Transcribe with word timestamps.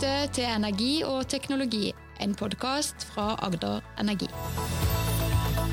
lytter 0.00 0.32
til 0.32 0.46
Energi 0.48 1.02
og 1.04 1.26
teknologi, 1.28 1.90
en 2.24 2.32
podkast 2.34 3.02
fra 3.04 3.34
Agder 3.44 3.82
Energi. 4.00 4.28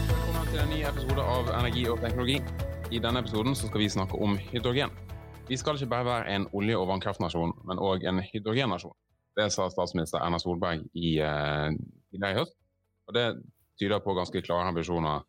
Velkommen 0.09 0.49
til 0.51 0.59
en 0.59 0.71
ny 0.73 0.79
episode 0.89 1.23
av 1.23 1.51
Energi 1.55 1.85
og 1.88 2.01
teknologi. 2.03 2.35
I 2.91 2.99
denne 2.99 3.21
episoden 3.23 3.55
skal 3.55 3.79
vi 3.79 3.87
snakke 3.87 4.20
om 4.20 4.35
hydrogen. 4.49 4.91
Vi 5.48 5.55
skal 5.55 5.79
ikke 5.79 5.93
bare 5.93 6.05
være 6.09 6.35
en 6.35 6.49
olje- 6.52 6.75
og 6.75 6.89
vannkraftnasjon, 6.91 7.55
men 7.71 7.79
òg 7.79 8.03
en 8.03 8.20
hydrogennasjon. 8.20 8.98
Det 9.39 9.48
sa 9.53 9.70
statsminister 9.70 10.20
Erna 10.20 10.44
Solberg 10.44 10.84
i, 10.91 11.21
uh, 11.23 11.71
i 12.12 12.20
høst. 12.20 12.59
Og 13.07 13.16
det 13.16 13.27
tyder 13.80 14.03
på 14.03 14.13
ganske 14.13 14.41
klare 14.41 14.67
ambisjoner 14.67 15.23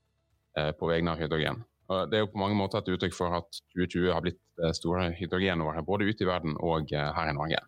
uh, 0.59 0.73
på 0.75 0.91
vegne 0.91 1.15
av 1.15 1.23
hydrogen. 1.23 1.63
Og 1.87 2.11
det 2.11 2.19
er 2.19 2.27
jo 2.27 2.35
på 2.35 2.43
mange 2.43 2.59
måter 2.59 2.83
et 2.83 2.95
uttrykk 2.97 3.15
for 3.15 3.31
at 3.31 3.63
2020 3.79 4.13
har 4.13 4.27
blitt 4.27 4.43
det 4.59 4.75
store 4.75 5.13
hydrogenåret 5.15 5.87
både 5.87 6.11
ute 6.11 6.25
i 6.25 6.33
verden 6.35 6.59
og 6.59 6.91
her 6.91 7.31
i 7.31 7.39
Norge. 7.39 7.63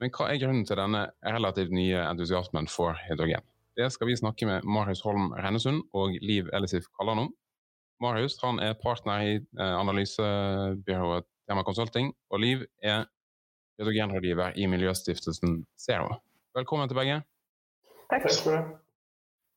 Men 0.00 0.12
hva 0.12 0.28
er 0.28 0.40
grunnen 0.40 0.66
til 0.68 0.76
denne 0.76 1.06
relativt 1.24 1.72
nye 1.72 2.00
entusiasmen 2.04 2.68
for 2.68 2.98
hydrogen? 3.06 3.44
Det 3.76 3.88
skal 3.92 4.08
vi 4.10 4.16
snakke 4.16 4.48
med 4.48 4.64
Marius 4.64 5.00
Holm 5.04 5.30
Rennesund 5.32 5.82
og 5.96 6.16
Liv 6.20 6.48
Elisif 6.56 6.88
Kalland 6.98 7.26
om. 7.26 7.30
Marius 8.04 8.36
han 8.42 8.60
er 8.60 8.76
partner 8.82 9.24
i 9.24 9.38
analysebyrået 9.56 11.24
Tema 11.48 11.62
Consulting, 11.64 12.12
og 12.30 12.40
Liv 12.40 12.64
er 12.82 13.06
hydrogenrådgiver 13.80 14.52
i 14.56 14.66
miljøstiftelsen 14.66 15.62
Zero. 15.80 16.20
Velkommen 16.56 16.88
til 16.88 16.96
begge. 16.96 17.22
Takk. 18.10 18.28
for 18.44 18.56
det. 18.56 18.64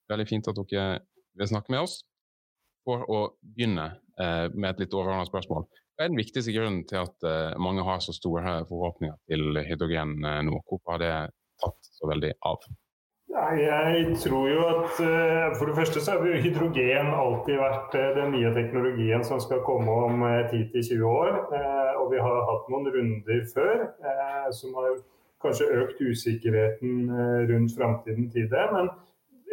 Veldig 0.09 0.27
fint 0.27 0.47
at 0.47 0.59
dere 0.71 0.99
vil 1.35 1.47
snakke 1.47 1.71
med 1.71 1.83
oss. 1.83 1.99
For 2.87 3.03
å 3.11 3.19
begynne 3.43 3.91
eh, 4.19 4.47
med 4.55 4.69
et 4.71 4.85
litt 4.85 4.95
overordnet 4.95 5.29
spørsmål. 5.29 5.67
Hva 5.99 6.05
er 6.07 6.13
den 6.13 6.21
viktigste 6.21 6.53
grunnen 6.55 6.85
til 6.87 6.95
at 6.95 7.25
uh, 7.27 7.57
mange 7.59 7.83
har 7.83 7.97
så 7.99 8.13
store 8.15 8.61
forhåpninger 8.69 9.17
til 9.27 9.57
hydrogen 9.67 10.13
uh, 10.23 10.37
nå? 10.47 10.61
Hvorfor 10.63 10.93
har 10.93 11.01
det 11.01 11.15
tatt 11.59 11.89
så 11.91 12.07
veldig 12.07 12.29
av? 12.47 12.63
Jeg 13.59 14.05
tror 14.23 14.45
jo 14.47 14.61
at 14.63 14.95
For 15.57 15.67
det 15.67 15.75
første 15.75 16.01
så 16.01 16.15
har 16.15 16.39
hydrogen 16.43 17.11
alltid 17.11 17.59
vært 17.59 17.97
den 18.15 18.31
nye 18.31 18.53
teknologien 18.55 19.25
som 19.27 19.41
skal 19.43 19.59
komme 19.67 19.91
om 20.07 20.23
10-20 20.23 21.03
år. 21.07 21.37
Og 21.99 22.07
vi 22.13 22.23
har 22.23 22.39
hatt 22.49 22.71
noen 22.71 22.89
runder 22.95 23.43
før 23.51 23.85
som 24.55 24.75
har 24.79 24.97
kanskje 25.43 25.69
økt 25.83 26.01
usikkerheten 26.01 27.11
rundt 27.51 27.75
framtiden 27.77 28.31
til 28.33 28.49
det. 28.51 28.65
Men 28.75 28.89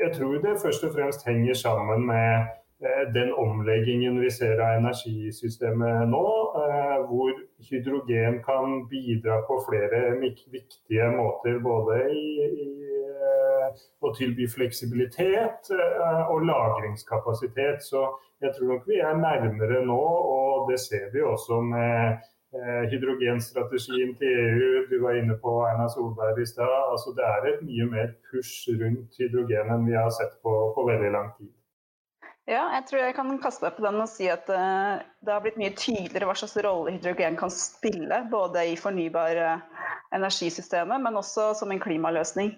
jeg 0.03 0.15
tror 0.19 0.39
det 0.47 0.59
først 0.63 0.89
og 0.89 0.95
fremst 0.97 1.27
henger 1.29 1.59
sammen 1.67 2.07
med 2.07 2.47
Eh, 2.47 2.66
den 3.15 3.33
omleggingen 3.33 4.21
vi 4.21 4.31
ser 4.31 4.61
av 4.61 4.75
energisystemet 4.77 6.11
nå, 6.11 6.27
eh, 6.61 6.99
hvor 7.09 7.33
hydrogen 7.71 8.43
kan 8.45 8.83
bidra 8.91 9.39
på 9.49 9.57
flere 9.69 10.03
viktige 10.21 11.09
måter. 11.17 11.57
Både 11.65 12.03
i 12.13 12.27
eh, 12.53 13.81
å 14.05 14.13
tilby 14.19 14.49
fleksibilitet 14.49 15.73
og 15.73 16.45
lagringskapasitet. 16.45 17.81
Så 17.83 18.05
jeg 18.45 18.53
tror 18.53 18.75
nok 18.75 18.89
vi 18.89 19.01
er 19.01 19.17
nærmere 19.25 19.83
nå, 19.89 20.01
og 20.37 20.71
det 20.71 20.81
ser 20.85 21.09
vi 21.15 21.25
også 21.25 21.63
med 21.65 22.25
hydrogenstrategien 22.93 24.15
til 24.17 24.33
EU. 24.33 24.85
Du 24.89 25.01
var 25.03 25.17
inne 25.19 25.35
på 25.41 25.59
Erna 25.67 25.89
Solberg 25.93 26.41
i 26.41 26.47
stad. 26.49 26.77
Altså, 26.93 27.13
det 27.17 27.27
er 27.27 27.51
et 27.51 27.65
mye 27.67 27.89
mer 27.91 28.15
push 28.31 28.71
rundt 28.81 29.19
hydrogen 29.21 29.73
enn 29.75 29.89
vi 29.89 29.97
har 29.99 30.13
sett 30.15 30.39
på, 30.45 30.55
på 30.77 30.87
veldig 30.89 31.13
lang 31.17 31.33
tid. 31.37 31.53
Ja, 32.47 32.69
jeg 32.77 32.85
tror 32.87 33.01
jeg 33.03 33.15
kan 33.17 33.31
kaste 33.43 33.65
meg 33.65 33.75
på 33.75 33.83
den 33.83 33.99
og 33.99 34.07
si 34.07 34.29
at 34.31 34.47
uh, 34.47 35.03
det 35.27 35.33
har 35.35 35.43
blitt 35.43 35.59
mye 35.59 35.73
tydeligere 35.75 36.29
hva 36.29 36.37
slags 36.39 36.55
rolle 36.63 36.93
hydrogen 36.95 37.39
kan 37.41 37.51
spille. 37.51 38.21
Både 38.31 38.63
i 38.71 38.77
fornybare 38.79 39.57
uh, 39.59 39.89
energisystemet, 40.15 41.03
men 41.03 41.19
også 41.19 41.51
som 41.59 41.75
en 41.75 41.83
klimaløsning. 41.83 42.55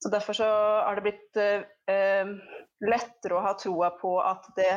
Så 0.00 0.12
Derfor 0.12 0.36
så 0.36 0.48
har 0.84 0.96
det 0.96 1.06
blitt 1.08 1.40
uh, 1.40 2.36
lettere 2.84 3.38
å 3.38 3.44
ha 3.46 3.54
troa 3.56 3.94
på 3.96 4.18
at 4.20 4.44
det 4.60 4.74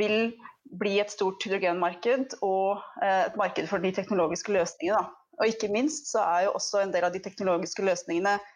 vil 0.00 0.32
bli 0.80 0.96
et 1.00 1.12
stort 1.12 1.44
hydrogenmarked 1.44 2.40
og 2.44 2.82
et 3.04 3.36
marked 3.38 3.68
for 3.70 3.80
de 3.80 3.92
teknologiske 3.96 4.52
løsningene. 4.52 4.98
Da. 4.98 5.36
Og 5.38 5.52
ikke 5.52 5.70
minst 5.72 6.10
så 6.10 6.24
er 6.24 6.48
jo 6.48 6.56
også 6.58 6.82
en 6.82 6.92
del 6.92 7.06
av 7.06 7.14
de 7.14 7.22
teknologiske 7.24 7.84
løsningene 7.86 8.34
Eh, 8.36 8.55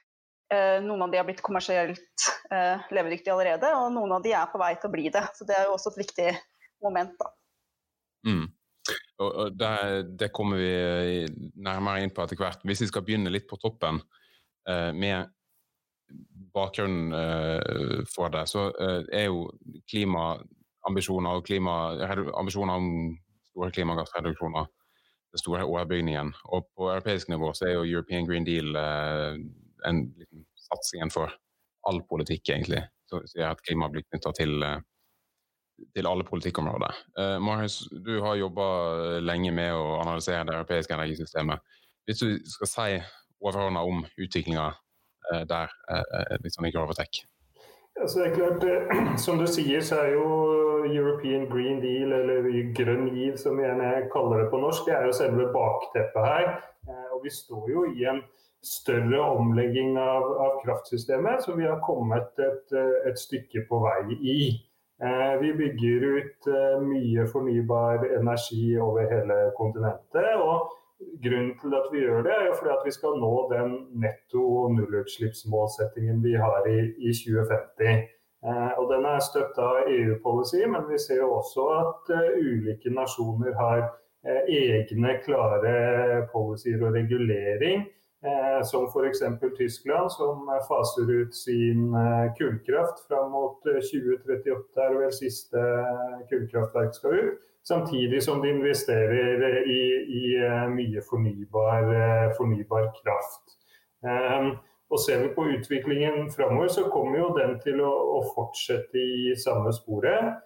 noen 0.50 1.03
av 1.05 1.12
de 1.12 1.19
har 1.21 1.27
blitt 1.28 1.43
kommersielt 1.47 2.25
eh, 2.50 2.87
levedyktige 2.91 3.34
allerede, 3.34 3.71
og 3.78 3.93
noen 3.94 4.16
av 4.16 4.25
de 4.25 4.33
er 4.34 4.49
på 4.50 4.61
vei 4.61 4.72
til 4.77 4.91
å 4.91 4.94
bli 4.94 5.11
det. 5.12 5.22
Så 5.37 5.47
det 5.47 5.56
er 5.56 5.69
jo 5.69 5.77
også 5.77 5.93
et 5.93 6.00
viktig 6.03 6.31
moment. 6.84 7.12
da. 7.21 7.31
Mm. 8.27 8.47
Og 9.21 9.53
det, 9.53 9.75
det, 10.19 10.31
kommer 10.33 10.61
vi 10.61 11.27
nærmere 11.61 12.00
inn 12.03 12.12
på 12.15 12.25
etter 12.25 12.41
hvert. 12.41 12.65
Hvis 12.65 12.83
vi 12.87 12.88
skal 12.88 13.05
begynne 13.05 13.33
litt 13.33 13.47
på 13.50 13.59
toppen 13.61 14.00
eh, 14.69 14.91
med 14.97 15.28
bakgrunnen 16.55 17.12
eh, 17.15 18.00
for 18.11 18.32
det, 18.32 18.47
så 18.50 18.71
eh, 18.72 19.03
er 19.21 19.28
jo 19.28 19.50
klimaambisjoner 19.93 21.37
og 21.37 21.47
klima, 21.47 21.77
ambisjoner 22.41 22.81
om 22.81 22.91
store 23.53 23.71
klimagassreduksjoner 23.77 24.71
den 25.31 25.38
store 25.38 25.65
overbygningen. 25.69 26.32
Og 26.44 26.67
på 26.77 26.88
europeisk 26.91 27.28
nivå 27.31 27.53
så 27.55 27.69
er 27.69 27.77
jo 27.77 27.84
European 27.87 28.27
Green 28.27 28.47
Deal 28.47 28.75
eh, 28.77 29.37
en 29.89 30.05
liksom, 30.19 30.45
satsing 30.69 31.13
for 31.13 31.33
all 31.89 32.03
politikk, 32.09 32.49
egentlig. 32.49 32.83
Så 33.11 33.23
sier 33.31 33.51
at 33.51 33.63
klima 33.65 33.89
blir 33.91 34.05
knytta 34.07 34.33
til, 34.37 34.63
eh, 34.63 34.79
til 35.97 36.07
alle 36.07 36.27
politikkområder. 36.29 37.01
Uh, 37.19 37.39
Marius, 37.43 37.81
du 38.05 38.21
har 38.21 38.37
jobba 38.37 38.67
lenge 39.25 39.53
med 39.53 39.73
å 39.75 39.97
analysere 40.03 40.45
det 40.47 40.55
europeiske 40.59 40.95
energisystemet. 40.95 41.65
Hvis 42.07 42.21
du 42.21 42.39
skal 42.45 42.71
si 42.71 42.89
overordna 43.41 43.83
om 43.89 44.05
utviklinga 44.21 44.67
uh, 44.69 45.43
der, 45.49 45.73
uh, 45.91 46.37
litt 46.45 46.55
sånn 46.55 46.69
i 46.69 46.75
grove 46.75 46.95
trekk? 46.99 47.23
Altså, 48.01 48.21
det 48.21 48.29
er 48.29 48.37
klart, 48.37 49.19
Som 49.25 49.41
du 49.41 49.47
sier, 49.49 49.81
så 49.81 50.03
er 50.05 50.12
jo 50.15 50.29
European 50.85 51.49
Green 51.51 51.81
Deal, 51.83 52.12
eller 52.12 52.47
Grønn 52.77 53.09
giv, 53.17 53.41
som 53.41 53.59
jeg 53.61 54.07
kaller 54.12 54.45
det 54.45 54.51
på 54.53 54.61
norsk, 54.61 54.87
det 54.87 54.95
er 54.99 55.09
jo 55.09 55.17
selve 55.17 55.49
bakteppet 55.55 56.29
her. 56.29 56.53
Og 57.15 57.25
vi 57.25 57.33
står 57.35 57.67
jo 57.73 57.85
i 57.91 58.07
en 58.09 58.23
større 58.62 59.21
omlegging 59.21 59.98
av, 59.98 60.22
av, 60.22 60.59
kraftsystemet, 60.65 61.43
som 61.43 61.56
vi 61.59 61.69
har 61.69 61.81
kommet 61.84 62.38
et, 62.38 62.75
et 63.09 63.19
stykke 63.19 63.65
på 63.69 63.81
vei 63.84 64.19
i. 64.21 64.43
Eh, 65.03 65.41
vi 65.41 65.54
bygger 65.56 66.03
ut 66.16 66.47
eh, 66.47 66.81
mye 66.84 67.25
fornybar 67.32 68.04
energi 68.19 68.76
over 68.78 69.09
hele 69.09 69.38
kontinentet. 69.56 70.34
og 70.37 70.76
Grunnen 71.25 71.54
til 71.56 71.72
at 71.72 71.87
vi 71.93 72.03
gjør 72.03 72.26
det, 72.26 72.32
er 72.37 72.47
jo 72.50 72.56
fordi 72.59 72.72
at 72.75 72.82
vi 72.84 72.93
skal 72.93 73.15
nå 73.16 73.34
den 73.49 73.70
netto 74.03 74.43
nullutslippsmålsettingen 74.75 76.20
vi 76.20 76.34
har 76.37 76.69
i, 76.69 76.81
i 77.00 77.15
2050. 77.16 78.03
Eh, 78.44 78.72
og 78.76 78.93
Den 78.93 79.09
er 79.09 79.25
støtta 79.25 79.70
av 79.70 79.88
EU-policy, 79.88 80.60
men 80.69 80.84
vi 80.91 81.00
ser 81.00 81.22
jo 81.22 81.31
også 81.38 81.65
at 81.78 82.12
ulike 82.37 82.93
nasjoner 82.93 83.56
har 83.56 83.87
egne 84.53 85.15
klare 85.25 85.72
policyer 86.28 86.82
og 86.84 86.93
regulering 86.93 87.87
Eh, 88.22 88.64
som 88.64 88.84
f.eks. 88.84 89.19
Tyskland, 89.56 90.12
som 90.12 90.60
faser 90.69 91.10
ut 91.10 91.34
sin 91.34 91.94
eh, 91.94 92.34
kullkraft 92.38 93.06
fram 93.08 93.31
mot 93.31 93.62
2038, 93.62 94.81
eh, 94.81 94.84
er 94.84 94.97
vel 94.98 95.14
siste 95.16 95.62
kullkraftverk 96.28 96.92
skal 96.98 97.16
ut. 97.16 97.38
Samtidig 97.64 98.20
som 98.25 98.42
de 98.42 98.50
investerer 98.53 99.64
i, 99.69 99.81
i 100.20 100.22
mye 100.72 101.00
fornybar, 101.04 101.91
fornybar 102.38 102.86
kraft. 102.97 103.53
Og 104.88 105.02
Ser 105.04 105.20
vi 105.20 105.28
på 105.34 105.44
utviklingen 105.52 106.31
framover, 106.32 106.70
så 106.72 106.87
kommer 106.88 107.20
jo 107.20 107.28
den 107.37 107.58
til 107.60 107.82
å, 107.84 107.91
å 108.16 108.22
fortsette 108.32 108.97
i 108.97 109.37
samme 109.37 109.75
sporet. 109.76 110.41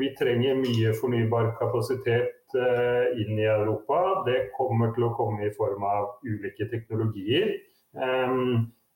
Vi 0.00 0.08
trenger 0.16 0.56
mye 0.64 0.96
fornybar 0.96 1.52
kapasitet 1.60 2.32
Eh, 2.43 2.43
inn 2.54 3.38
i 3.38 3.46
Europa. 3.50 4.22
Det 4.26 4.50
kommer 4.56 4.94
til 4.94 5.08
å 5.08 5.14
komme 5.18 5.46
i 5.46 5.52
form 5.56 5.84
av 5.88 6.08
ulike 6.24 6.68
teknologier. 6.70 7.56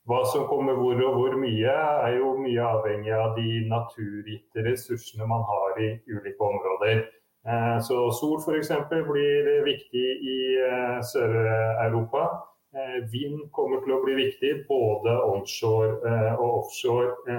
Hva 0.08 0.22
som 0.32 0.46
kommer 0.48 0.78
hvor 0.78 0.96
og 1.04 1.16
hvor 1.18 1.34
mye, 1.36 1.72
er 2.08 2.14
jo 2.16 2.30
mye 2.40 2.64
avhengig 2.64 3.12
av 3.12 3.34
de 3.36 3.58
naturgitte 3.68 4.64
ressursene 4.64 5.26
man 5.28 5.44
har 5.44 5.80
i 5.84 5.90
ulike 6.08 6.46
områder. 6.46 7.02
Eh, 7.48 7.76
så 7.84 7.98
sol 8.16 8.38
f.eks. 8.40 8.72
blir 9.10 9.50
viktig 9.66 10.06
i 10.32 10.38
eh, 10.64 10.96
Sør-Europa. 11.12 12.24
Vind 13.12 13.46
kommer 13.56 13.80
til 13.84 13.94
å 13.96 14.02
bli 14.04 14.14
viktig 14.18 14.50
både 14.68 15.14
onshore 15.24 16.12
og 16.36 16.48
offshore 16.58 17.36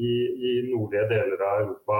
i 0.00 0.52
nordlige 0.70 1.04
deler 1.10 1.44
av 1.44 1.58
Europa. 1.66 1.98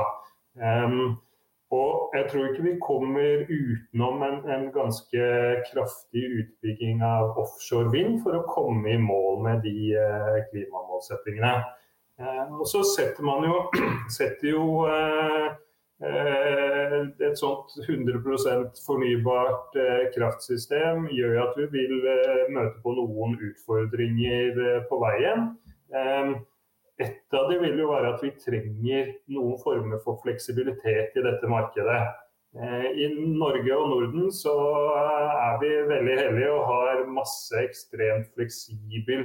Og 1.73 2.13
jeg 2.13 2.27
tror 2.29 2.49
ikke 2.49 2.65
vi 2.67 2.73
kommer 2.85 3.45
utenom 3.49 4.23
en, 4.27 4.39
en, 4.55 4.67
ganske 4.75 5.29
kraftig 5.71 6.25
utbygging 6.41 7.01
av 7.07 7.39
offshore 7.41 7.89
vind 7.95 8.19
for 8.25 8.37
å 8.37 8.45
komme 8.49 8.93
i 8.93 9.01
mål 9.01 9.41
med 9.47 9.65
de 9.65 9.95
eh, 9.97 10.43
klimamålsettingene. 10.51 11.55
Eh, 12.21 12.53
og 12.59 12.67
så 12.69 12.83
setter 12.85 13.25
man 13.25 13.49
jo, 13.49 13.57
setter 14.19 14.53
jo 14.53 14.85
eh, 14.85 15.49
et 16.03 17.39
sånt 17.39 17.73
100% 17.87 18.81
fornybart 18.85 19.77
kraftsystem 20.17 21.07
gjør 21.15 21.37
at 21.45 21.61
vi 21.61 21.69
vil 21.71 21.93
møte 22.51 22.81
på 22.83 22.97
noen 22.99 23.37
utfordringer 23.39 24.83
på 24.91 24.99
veien. 24.99 25.53
Et 27.01 27.37
av 27.39 27.49
dem 27.49 27.63
vil 27.65 27.79
jo 27.81 27.89
være 27.91 28.13
at 28.13 28.25
vi 28.25 28.35
trenger 28.43 29.15
noen 29.33 29.57
former 29.63 30.03
for 30.05 30.21
fleksibilitet 30.25 31.17
i 31.17 31.25
dette 31.25 31.49
markedet. 31.51 32.03
I 32.53 33.07
Norge 33.17 33.77
og 33.79 33.87
Norden 33.89 34.29
så 34.37 34.53
er 34.93 35.55
vi 35.63 35.71
veldig 35.89 36.19
heldige 36.19 36.51
og 36.53 36.67
har 36.69 37.07
masse 37.09 37.57
ekstremt 37.65 38.29
fleksibel 38.37 39.25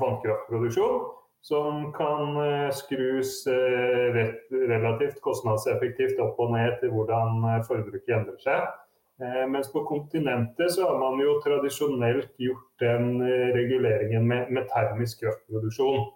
vannkraftproduksjon 0.00 1.04
som 1.40 1.92
kan 1.92 2.36
eh, 2.36 2.70
skrus 2.70 3.46
eh, 3.46 4.34
relativt 4.52 5.20
kostnadseffektivt 5.24 6.20
opp 6.20 6.40
og 6.40 6.52
ned 6.54 6.76
til 6.82 6.92
hvordan 6.94 7.40
eh, 7.48 7.62
forbruket 7.68 8.16
endrer 8.18 8.40
seg. 8.44 8.70
Mens 9.52 9.68
på 9.68 9.82
kontinentet 9.84 10.70
så 10.72 10.86
har 10.88 10.94
man 10.96 11.18
jo 11.20 11.34
tradisjonelt 11.44 12.30
gjort 12.40 12.80
den 12.80 13.18
reguleringen 13.52 14.24
med, 14.24 14.46
med 14.48 14.64
termisk 14.72 15.20
kraftproduksjon. 15.20 16.06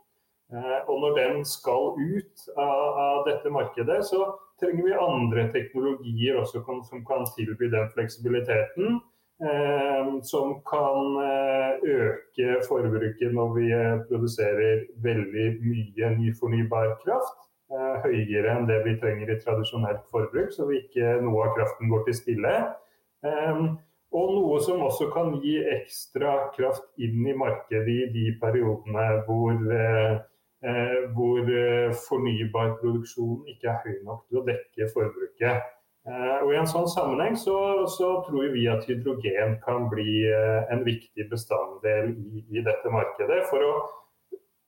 Og 0.55 1.01
når 1.03 1.17
den 1.19 1.41
skal 1.49 1.97
ut 1.99 2.45
av, 2.55 3.25
dette 3.27 3.51
markedet, 3.51 4.05
så 4.07 4.29
trenger 4.63 4.87
vi 4.87 5.01
andre 5.07 5.49
teknologier 5.55 6.39
også 6.39 6.63
som 6.87 7.03
kan 7.09 7.27
tilby 7.35 7.73
den 7.73 7.89
fleksibiliteten. 7.97 9.01
Eh, 9.43 10.21
som 10.23 10.63
kan 10.63 11.17
eh, 11.27 11.71
øke 11.83 12.61
forbruket 12.69 13.35
når 13.35 13.55
vi 13.55 13.65
eh, 13.73 13.97
produserer 14.09 14.85
veldig 15.03 15.47
mye 15.65 16.11
ny 16.19 16.35
fornybar 16.39 16.95
kraft. 17.03 17.41
Høyere 18.05 18.53
enn 18.53 18.69
det 18.69 18.77
vi 18.85 18.93
trenger 19.01 19.33
i 19.33 19.39
tradisjonelt 19.41 20.05
forbruk, 20.13 20.53
så 20.55 20.69
ikke 20.71 21.17
noe 21.25 21.49
av 21.49 21.57
kraften 21.57 21.89
går 21.91 22.05
til 22.07 22.15
spille. 22.15 22.53
Og 24.15 24.29
noe 24.37 24.59
som 24.63 24.85
også 24.85 25.09
kan 25.11 25.33
gi 25.43 25.57
ekstra 25.73 26.37
kraft 26.55 26.85
inn 27.03 27.25
i 27.27 27.35
markedet 27.35 27.89
i 27.89 28.05
de 28.15 28.27
periodene 28.39 29.07
hvor, 29.27 29.57
hvor 31.17 31.49
fornybar 32.07 32.71
produksjon 32.81 33.43
ikke 33.53 33.69
er 33.69 33.83
høy 33.83 33.99
nok 34.07 34.23
til 34.31 34.41
å 34.41 34.45
dekke 34.47 34.87
forbruket. 34.95 35.67
Eh, 36.05 36.39
og 36.45 36.51
I 36.53 36.59
en 36.61 36.69
sånn 36.69 36.89
sammenheng 36.93 37.37
så, 37.41 37.57
så, 37.89 38.11
tror 38.27 38.51
vi 38.53 38.67
at 38.69 38.85
hydrogen 38.85 39.57
kan 39.65 39.87
bli 39.89 40.27
eh, 40.29 40.73
en 40.73 40.83
viktig 40.85 41.31
bestanddel 41.31 42.13
i, 42.13 42.43
i 42.53 42.65
dette 42.65 42.93
markedet. 42.93 43.41
For 43.49 43.65
å, 43.65 43.73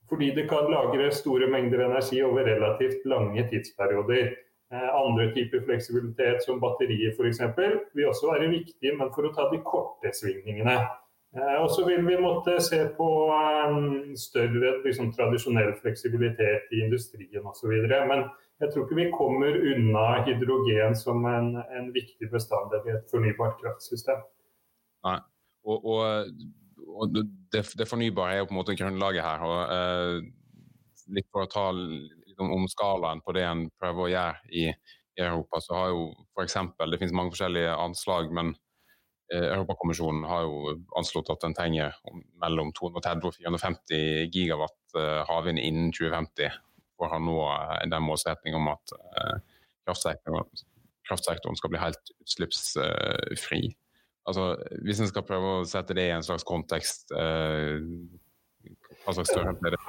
fordi 0.09 0.31
det 0.39 0.47
kan 0.49 0.71
lagre 0.73 1.11
store 1.13 1.51
mengder 1.53 1.85
energi 1.91 2.23
over 2.25 2.49
relativt 2.49 3.05
lange 3.11 3.45
tidsperioder. 3.51 4.33
Eh, 4.73 4.89
andre 4.89 5.29
typer 5.37 5.67
fleksibilitet 5.69 6.41
som 6.47 6.63
batterier 6.63 7.13
f.eks. 7.13 7.43
vil 7.93 8.09
også 8.09 8.33
være 8.33 8.49
viktig, 8.55 8.97
men 8.97 9.13
for 9.13 9.29
å 9.29 9.35
ta 9.37 9.51
de 9.53 9.61
korte 9.67 10.15
svingningene. 10.17 10.79
Og 11.37 11.69
så 11.71 11.85
vil 11.85 12.01
vi 12.07 12.17
måtte 12.17 12.57
se 12.65 12.79
på 12.97 13.07
større 14.17 14.71
liksom, 14.85 15.11
tradisjonell 15.13 15.75
fleksibilitet 15.83 16.73
i 16.73 16.81
industrien 16.87 17.45
osv. 17.45 17.75
Men 18.09 18.25
jeg 18.63 18.73
tror 18.73 18.87
ikke 18.87 18.97
vi 18.97 19.11
kommer 19.13 19.59
unna 19.73 20.05
hydrogen 20.25 20.97
som 20.97 21.27
en, 21.29 21.51
en 21.61 21.91
viktig 21.93 22.31
bestanddel 22.33 22.89
i 22.89 22.95
et 22.97 23.11
fornybart 23.13 23.59
kraftsystem. 23.61 24.23
Nei, 25.05 25.19
og, 25.69 25.85
og, 25.85 26.33
og 26.97 27.13
det, 27.13 27.27
det, 27.53 27.89
fornybare 27.91 28.35
er 28.35 28.41
jo 28.41 28.49
på 28.49 28.57
en 28.57 28.61
måte 28.63 28.79
grunnlaget 28.79 29.27
her. 29.27 29.45
og 29.45 29.59
uh, 29.77 31.13
litt 31.13 31.29
For 31.35 31.45
å 31.45 31.51
ta 31.53 31.67
litt 31.77 32.41
om, 32.41 32.55
om, 32.57 32.65
skalaen 32.71 33.21
på 33.25 33.37
det 33.37 33.45
en 33.47 33.67
prøver 33.77 34.07
å 34.07 34.13
gjøre 34.15 34.57
i, 34.57 34.65
i 35.21 35.27
Europa, 35.27 35.61
så 35.63 35.77
har 35.77 35.93
jo 35.93 36.07
f.eks. 36.33 36.57
Det 36.81 37.01
finnes 37.03 37.17
mange 37.17 37.37
forskjellige 37.37 37.77
anslag, 37.77 38.33
men 38.33 38.57
Europakommisjonen 39.35 40.23
har 40.31 40.45
jo 40.47 40.77
anslått 40.99 41.33
at 41.35 41.43
den 41.43 41.57
trenger 41.57 41.97
mellom 42.43 42.71
230 42.77 43.27
og 43.27 43.35
450 43.35 44.29
gigawatt 44.31 44.99
uh, 44.99 45.25
havvind 45.27 45.59
innen 45.59 45.91
2050 45.91 46.55
for 46.97 47.13
å 47.13 47.23
nå 47.23 47.37
eh, 47.53 47.87
den 47.91 48.05
målsetning 48.05 48.57
om 48.59 48.71
at 48.73 48.95
eh, 48.97 49.37
kraftsektoren, 49.87 51.59
skal 51.59 51.73
bli 51.73 51.83
helt 51.83 52.15
utslippsfri. 52.25 53.61
Altså, 54.27 54.49
hvis 54.83 55.03
en 55.03 55.11
skal 55.11 55.27
prøve 55.27 55.59
å 55.61 55.67
sette 55.69 55.95
det 55.95 56.09
i 56.09 56.15
en 56.17 56.27
slags 56.27 56.47
kontekst, 56.47 57.13
eh, 57.15 57.85
hva 59.05 59.15
slags 59.15 59.31
størrelse 59.31 59.71
er 59.71 59.77
det? 59.77 59.83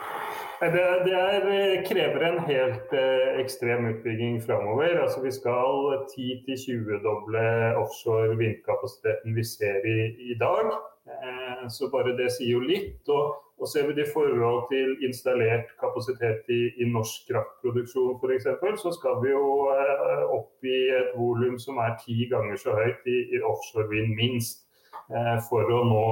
Det, 0.57 0.83
det 1.05 1.13
er, 1.13 1.83
krever 1.85 2.23
en 2.25 2.39
helt 2.47 2.93
eh, 2.97 3.39
ekstrem 3.43 3.85
utbygging 3.91 4.39
framover. 4.41 4.97
Altså, 5.03 5.21
vi 5.21 5.31
skal 5.35 5.91
10-20-doble 6.09 7.43
offshore 7.77 8.37
vindkapasiteten 8.39 9.37
vi 9.37 9.45
ser 9.45 9.85
i, 9.85 9.99
i 10.31 10.37
dag. 10.39 10.71
Eh, 11.07 11.67
så 11.69 11.91
bare 11.93 12.17
det 12.17 12.31
sier 12.33 12.57
jo 12.57 12.63
litt. 12.65 13.05
Og 13.13 13.35
og 13.57 13.67
ser 13.67 13.87
vi 13.87 13.93
det 13.97 14.05
i 14.05 14.13
forhold 14.13 14.67
til 14.69 15.07
installert 15.07 15.69
kapasitet 15.81 16.45
i, 16.53 16.59
i 16.81 16.85
norsk 16.93 17.25
kraftproduksjon 17.31 18.19
f.eks., 18.21 18.45
så 18.83 18.91
skal 18.93 19.17
vi 19.23 19.31
jo 19.31 19.45
eh, 19.73 20.25
opp 20.29 20.67
i 20.67 20.77
et 20.99 21.15
volum 21.17 21.57
som 21.59 21.79
er 21.81 21.95
ti 22.03 22.27
ganger 22.29 22.59
så 22.61 22.75
høyt 22.77 23.09
i, 23.09 23.17
i 23.33 23.41
offshore 23.41 23.87
vind 23.89 24.13
minst, 24.19 24.67
eh, 25.09 25.37
for, 25.49 25.73
å 25.73 25.81
nå, 25.89 26.05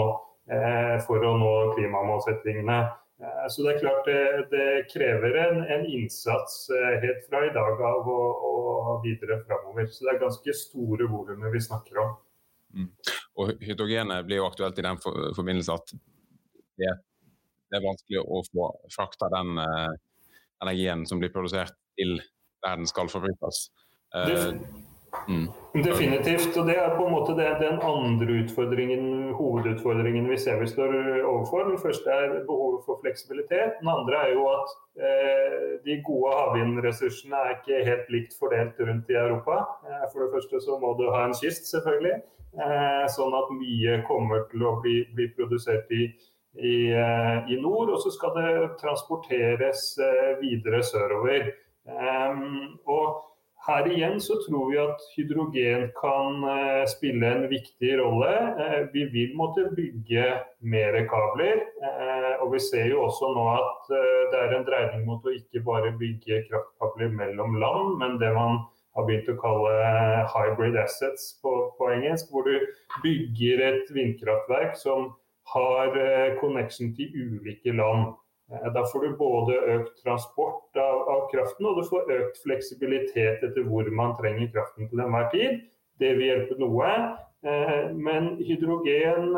eh, 0.50 0.96
for 1.06 1.22
å 1.22 1.36
nå 1.38 1.54
klimamålsettingene. 1.78 2.80
Eh, 3.22 3.46
så 3.50 3.64
det 3.66 3.74
er 3.74 3.82
klart 3.84 4.10
det, 4.10 4.22
det 4.52 4.68
krever 4.92 5.40
en, 5.46 5.62
en, 5.64 5.88
innsats 5.88 6.66
eh, 6.76 7.00
helt 7.06 7.24
fra 7.30 7.46
i 7.48 7.54
dag 7.56 7.82
av 7.92 8.12
og, 8.12 8.46
og 8.50 8.94
videre 9.06 9.42
framover. 9.48 9.90
Så 9.92 10.08
det 10.08 10.16
er 10.16 10.24
ganske 10.26 10.58
store 10.66 11.10
volumer 11.12 11.54
vi 11.54 11.64
snakker 11.64 12.04
om. 12.04 12.16
Mm. 12.76 12.92
Og 13.40 13.58
Hydrogenet 13.64 14.28
blir 14.28 14.42
jo 14.42 14.48
aktuelt 14.50 14.80
i 14.80 14.88
den 14.88 15.00
forbindelse 15.02 15.76
at 15.80 15.96
det 16.76 16.96
det 17.76 17.80
er 17.80 17.86
vanskelig 17.86 18.22
å 18.22 18.42
få 18.48 18.68
frakta 18.94 19.30
den 19.34 19.58
eh, 19.62 19.94
energien 20.64 21.06
som 21.10 21.22
blir 21.22 21.34
produsert 21.34 21.74
til 22.00 22.20
der 22.64 22.80
den 22.80 22.88
skal 22.90 23.10
forbrukes. 23.12 23.68
Uh, 24.16 24.56
mm. 25.28 25.46
Definitivt. 25.84 26.58
og 26.58 26.68
Det 26.68 26.76
er 26.80 26.96
på 26.98 27.06
en 27.06 27.14
måte 27.14 27.36
det, 27.38 27.48
den 27.60 27.80
andre 27.84 28.38
utfordringen, 28.42 29.34
hovedutfordringen 29.36 30.30
vi 30.30 30.38
ser 30.40 30.60
vi 30.62 30.68
står 30.72 30.94
overfor. 31.24 31.66
Den 31.70 31.82
første 31.82 32.12
er 32.12 32.38
behovet 32.48 32.86
for 32.86 33.02
fleksibilitet. 33.04 33.80
Den 33.82 33.92
andre 33.92 34.22
er 34.28 34.36
jo 34.36 34.46
at 34.54 34.76
eh, 35.00 35.66
de 35.88 35.98
gode 36.08 36.36
havvindressursene 36.40 37.42
er 37.42 37.58
ikke 37.58 37.84
helt 37.90 38.14
likt 38.18 38.38
fordelt 38.40 38.80
rundt 38.80 39.12
i 39.12 39.20
Europa. 39.20 39.60
Eh, 39.88 40.06
for 40.14 40.24
det 40.24 40.32
første 40.38 40.64
så 40.68 40.80
må 40.80 40.96
du 41.00 41.10
ha 41.12 41.26
en 41.26 41.36
kyst, 41.42 41.68
selvfølgelig. 41.74 42.22
Eh, 42.56 43.04
sånn 43.12 43.36
at 43.36 43.51
mye 43.51 44.00
kommer 44.08 44.48
til 44.51 44.63
å 44.63 44.78
bli, 44.80 45.01
bli 45.18 45.28
produsert 45.36 45.92
i 45.92 46.08
i, 46.56 46.92
eh, 46.92 47.51
i, 47.51 47.58
nord, 47.62 47.89
og 47.92 48.00
så 48.00 48.12
skal 48.16 48.36
det 48.38 48.51
transporteres 48.80 49.98
eh, 50.00 50.36
videre 50.39 50.84
sørover. 50.88 51.51
Um, 51.86 52.80
og 52.89 53.35
her 53.65 53.88
igjen 53.89 54.19
så 54.22 54.38
tror 54.43 54.69
vi 54.69 54.77
at 54.81 55.01
hydrogen 55.15 55.88
kan 55.98 56.43
uh, 56.45 56.84
spille 56.89 57.31
en 57.31 57.48
viktig 57.50 57.95
rolle. 58.01 58.34
Uh, 58.60 58.86
vi 58.93 59.07
vil 59.13 59.34
måtte 59.38 59.65
bygge 59.77 60.27
mer 60.62 61.00
kabler. 61.10 61.63
Uh, 61.81 62.34
og 62.45 62.53
vi 62.53 62.62
ser 62.67 62.91
jo 62.91 63.03
også 63.07 63.31
nå 63.34 63.48
at 63.55 63.91
det 64.31 64.39
er 64.41 64.55
en 64.55 64.65
dreining 64.67 65.03
mot 65.07 65.25
å 65.25 65.34
ikke 65.34 65.63
bare 65.65 65.95
bygge 66.00 66.43
kraftkabler 66.50 67.13
mellom 67.13 67.60
land, 67.62 67.98
men 68.01 68.17
det 68.22 68.31
man 68.38 68.63
har 68.95 69.05
begynt 69.07 69.29
å 69.34 69.38
kalle 69.41 69.75
hybrid 70.31 70.77
assets 70.79 71.36
på, 71.43 71.51
på 71.77 71.91
engelsk, 71.91 72.31
hvor 72.31 72.48
du 72.48 72.55
bygger 73.03 73.63
et 73.69 73.91
vindkraftverk 73.95 74.77
som 74.79 75.12
har 75.53 75.98
eh, 76.00 76.38
connection 76.39 76.93
til 76.95 77.12
ulike 77.13 77.75
land. 77.75 78.15
Eh, 78.52 78.74
da 78.74 78.86
får 78.86 79.06
du 79.06 79.18
både 79.18 79.58
økt 79.75 80.02
transport 80.04 80.78
av, 80.78 80.98
av, 81.10 81.28
kraften, 81.34 81.66
og 81.66 81.80
du 81.80 81.88
får 81.90 82.12
økt 82.20 82.42
fleksibilitet 82.44 83.46
etter 83.46 83.66
hvor 83.66 83.90
man 84.00 84.14
trenger 84.20 84.52
kraften 84.54 84.90
til 84.92 85.06
enhver 85.06 85.32
tid. 85.34 85.64
Det 86.02 86.12
vil 86.18 86.30
hjelpe 86.30 86.58
noe. 86.62 86.92
Eh, 87.46 87.88
men 87.94 88.32
hydrogen, 88.42 89.34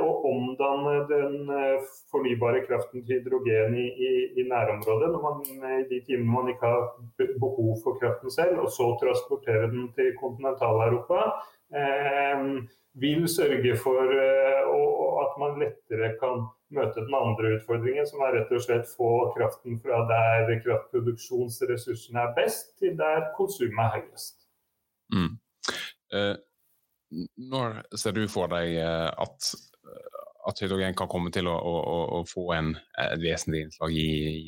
å 0.00 0.10
omdanne 0.30 1.04
den 1.08 1.50
fornybare 2.12 2.62
kraften 2.66 3.04
til 3.04 3.20
hydrogen 3.20 3.76
i, 3.76 3.86
i, 3.88 4.12
i 4.40 4.46
nærområdet, 4.48 5.10
når 5.12 5.24
man, 5.24 5.42
i 5.80 5.86
de 5.88 6.02
timene 6.08 6.34
man 6.34 6.52
ikke 6.52 6.72
har 6.72 6.86
behov 7.40 7.74
for 7.84 8.00
kraften 8.00 8.32
selv, 8.32 8.62
og 8.64 8.72
så 8.72 8.90
transportere 9.00 9.72
den 9.72 9.88
til 9.96 10.12
kontinentale 10.20 10.88
Europa, 10.88 11.26
vil 13.00 13.28
sørge 13.30 13.76
for 13.78 14.16
at 15.30 15.38
man 15.40 15.60
lettere 15.62 16.08
kan 16.20 16.36
møte 16.74 17.04
den 17.06 17.14
andre 17.16 17.54
utfordringen, 17.56 18.06
som 18.06 18.20
er 18.26 18.32
rett 18.38 18.50
og 18.54 18.62
slett 18.64 18.86
få 18.90 19.10
kraften 19.36 19.80
fra 19.82 19.96
der 20.10 20.62
kraftproduksjonsressursene 20.64 22.20
er 22.22 22.34
best, 22.36 22.66
til 22.82 22.92
der 22.98 23.18
konsumet 23.38 23.84
er 23.86 23.92
høyest. 23.98 24.36
Mm. 25.14 25.32
Eh, 26.14 26.36
når 27.50 27.68
ser 27.98 28.12
du 28.14 28.22
for 28.30 28.46
deg 28.52 28.66
eh, 28.78 29.10
at, 29.10 29.38
at 30.50 30.60
hydrogen 30.62 30.94
kan 30.98 31.08
komme 31.10 31.30
til 31.34 31.46
å, 31.50 31.56
å, 31.58 31.74
å 32.20 32.22
få 32.28 32.44
en, 32.56 32.68
et 33.02 33.22
vesentlig 33.22 33.60
innslag 33.66 33.90
i, 33.94 33.96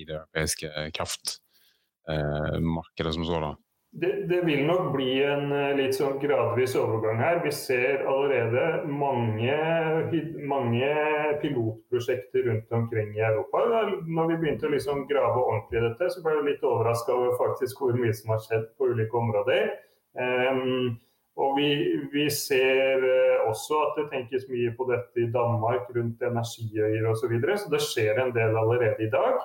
i 0.03 0.05
det 0.07 0.15
europeiske 0.21 0.69
kraftmarkedet 0.99 3.11
eh, 3.11 3.17
som 3.19 3.25
sådan? 3.27 3.57
Det, 3.95 4.13
det, 4.29 4.41
vil 4.45 4.67
nok 4.67 4.93
bli 4.95 5.19
en 5.21 5.51
eh, 5.53 5.75
litt 5.77 5.99
sånn 5.99 6.17
gradvis 6.21 6.73
overgang 6.81 7.19
her. 7.21 7.43
Vi 7.45 7.53
ser 7.53 8.07
allerede 8.09 8.87
mange, 8.89 9.57
mange 10.49 10.89
pilotprosjekter 11.43 12.47
rundt 12.49 12.73
omkring 12.73 13.13
i 13.19 13.25
Europa. 13.27 13.67
Når 14.09 14.33
vi 14.33 14.41
begynte 14.41 14.71
å 14.71 14.73
liksom 14.73 15.05
grave 15.11 15.37
ordentlig 15.45 15.83
i 15.83 15.87
dette, 15.91 16.09
så 16.09 16.25
ble 16.25 16.39
jeg 16.39 16.49
litt 16.49 16.65
overraska 16.65 17.13
over 17.13 17.37
faktisk 17.37 17.85
hvor 17.85 17.97
mye 18.01 18.17
som 18.17 18.33
har 18.33 18.41
skjedd 18.47 18.69
på 18.81 18.93
ulike 18.95 19.21
områder. 19.21 19.75
Um, 20.17 20.97
og 21.41 21.55
vi, 21.57 21.69
vi, 22.13 22.27
ser 22.33 23.05
eh, 23.09 23.45
også 23.49 23.79
at 23.87 24.01
det 24.01 24.11
tenkes 24.13 24.49
mye 24.53 24.73
på 24.77 24.89
dette 24.89 25.21
i 25.21 25.31
Danmark 25.33 25.89
rundt 25.93 26.25
energiøyer 26.25 27.07
osv. 27.09 27.27
Så, 27.27 27.31
videre, 27.33 27.61
så 27.61 27.73
det 27.73 27.85
skjer 27.85 28.25
en 28.25 28.33
del 28.37 28.57
allerede 28.57 29.05
i 29.05 29.13
dag. 29.13 29.41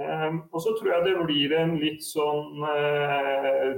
Ehm, 0.00 0.42
og 0.52 0.60
så 0.60 0.74
tror 0.76 0.92
jeg 0.92 1.04
det 1.06 1.18
blir 1.24 1.52
en 1.56 1.76
litt 1.80 2.02
sånn 2.04 2.64
eh, 2.68 3.76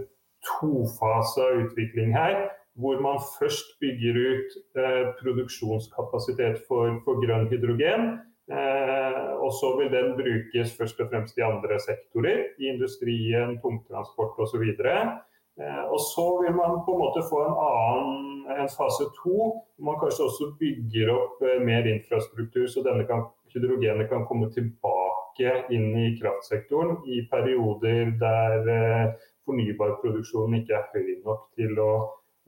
tofasa 0.59 1.51
utvikling 1.63 2.15
her. 2.17 2.49
Hvor 2.79 3.01
man 3.03 3.19
først 3.39 3.75
bygger 3.83 4.19
ut 4.19 4.57
eh, 4.79 5.05
produksjonskapasitet 5.19 6.63
for, 6.69 6.99
for, 7.07 7.23
grønn 7.25 7.49
hydrogen. 7.51 8.13
Eh, 8.49 9.31
og 9.39 9.51
så 9.59 9.75
vil 9.79 9.91
den 9.93 10.15
brukes 10.19 10.75
først 10.79 11.01
og 11.03 11.11
fremst 11.11 11.39
i 11.39 11.47
andre 11.47 11.79
sektorer. 11.83 12.45
I 12.59 12.71
industrien, 12.75 13.59
tungtransport 13.63 14.39
osv. 14.43 14.63
Eh, 14.63 15.83
og 15.91 15.99
så 16.07 16.27
vil 16.43 16.55
man 16.55 16.83
på 16.87 16.95
en 16.95 17.03
måte 17.03 17.27
få 17.31 17.43
en 17.47 17.59
annen 17.67 18.63
en 18.63 18.71
fase 18.71 19.11
to. 19.19 19.39
Hvor 19.75 19.91
man 19.91 19.99
kanskje 20.03 20.27
også 20.31 20.53
bygger 20.63 21.15
opp 21.15 21.43
eh, 21.47 21.59
mer 21.63 21.87
infrastruktur, 21.91 22.67
så 22.71 22.87
denne 22.87 23.07
kan, 23.11 23.27
hydrogenet 23.55 24.11
kan 24.11 24.27
komme 24.31 24.51
tilbake 24.55 25.08
tilbake 25.39 25.75
inn 25.75 25.97
i 25.97 26.19
kraftsektoren 26.21 26.97
i 27.07 27.23
perioder 27.31 28.13
der 28.21 28.69
eh, 28.69 29.13
fornybarproduksjonen 29.47 30.61
ikke 30.63 30.75
er 30.75 30.89
høy 30.95 31.23
nok 31.25 31.49
til 31.57 31.79
å, 31.79 31.93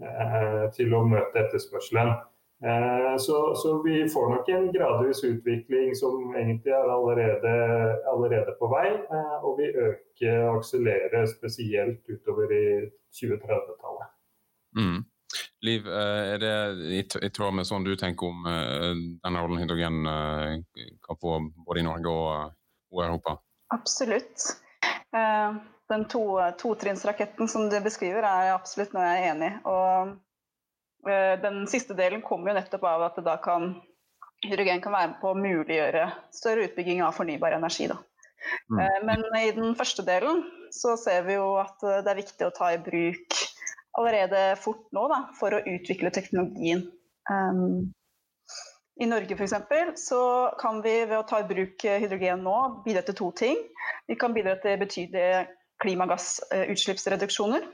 eh, 0.03 0.71
til 0.75 0.95
å 0.95 1.05
møte 1.05 1.45
etterspørselen. 1.45 2.13
Eh, 2.63 3.17
så, 3.17 3.55
så, 3.57 3.81
vi 3.83 4.05
får 4.09 4.29
nok 4.35 4.49
en 4.49 4.73
gradvis 4.73 5.23
utvikling 5.25 5.95
som 5.97 6.35
egentlig 6.37 6.75
er 6.77 6.91
allerede, 6.93 7.55
allerede 8.13 8.57
på 8.59 8.69
vei. 8.69 8.99
Og 9.43 9.57
vi 9.59 9.71
øker 9.71 10.45
og 10.51 10.61
akselererer 10.61 11.27
spesielt 11.27 12.05
utover 12.09 12.53
i 12.53 12.67
2030-tallet. 13.17 14.13
Mm. 14.77 15.01
Liv, 15.63 15.87
er 15.87 16.39
det 16.43 16.55
i 17.23 17.31
tråd 17.31 17.55
med 17.55 17.67
sånn 17.69 17.85
du 17.87 17.93
tenker 17.97 18.33
om 18.33 18.47
denne 19.23 19.43
rollen 19.43 19.61
hydrogen 19.63 20.01
kan 20.03 21.19
få 21.21 21.37
både 21.67 21.83
i 21.83 21.85
Norge 21.87 22.11
og 22.11 22.57
Europa? 22.99 23.37
Absolutt. 23.75 24.57
Eh, 25.15 25.55
den 25.91 26.05
to, 26.11 26.25
totrinnsraketten 26.59 27.49
som 27.49 27.69
du 27.71 27.79
beskriver, 27.83 28.27
er 28.27 28.55
absolutt 28.55 28.95
noe 28.95 29.07
jeg 29.07 29.23
er 29.23 29.31
enig 29.35 29.51
i. 29.51 29.61
Og 29.71 31.11
eh, 31.11 31.37
den 31.43 31.65
siste 31.71 31.97
delen 31.99 32.25
kommer 32.27 32.53
jo 32.53 32.59
nettopp 32.59 32.87
av 32.91 33.07
at 33.11 33.23
da 33.27 33.37
kan 33.43 33.75
hydrogen 34.47 34.83
kan 34.83 34.95
være 34.97 35.13
med 35.13 35.21
på 35.21 35.33
å 35.33 35.39
muliggjøre 35.39 36.07
større 36.35 36.69
utbygging 36.69 37.03
av 37.05 37.15
fornybar 37.19 37.59
energi. 37.59 37.91
Da. 37.91 37.99
Mm. 38.73 38.81
Eh, 38.81 38.99
men 39.09 39.27
i 39.43 39.51
den 39.57 39.77
første 39.79 40.07
delen 40.07 40.45
så 40.75 40.97
ser 40.99 41.27
vi 41.29 41.39
jo 41.39 41.55
at 41.61 41.83
det 41.83 42.11
er 42.11 42.23
viktig 42.23 42.47
å 42.47 42.55
ta 42.55 42.73
i 42.73 42.83
bruk 42.83 43.39
allerede 43.99 44.55
fort 44.63 44.87
nå 44.95 45.07
da, 45.11 45.25
for 45.39 45.55
å 45.55 45.65
utvikle 45.67 46.13
teknologien. 46.15 46.87
Um, 47.31 47.91
i 49.01 49.09
Norge 49.09 49.37
f.eks. 49.37 49.55
så 49.97 50.23
kan 50.61 50.83
vi 50.85 50.93
ved 51.07 51.17
å 51.17 51.27
ta 51.29 51.41
i 51.41 51.49
bruk 51.49 51.85
hydrogen 51.85 52.45
nå 52.45 52.57
bidra 52.85 53.03
til 53.07 53.17
to 53.17 53.31
ting. 53.39 53.57
Vi 54.11 54.17
kan 54.21 54.35
bidra 54.37 54.59
til 54.61 54.77
betydelige 54.81 55.47
klimagassutslippsreduksjoner. 55.81 57.65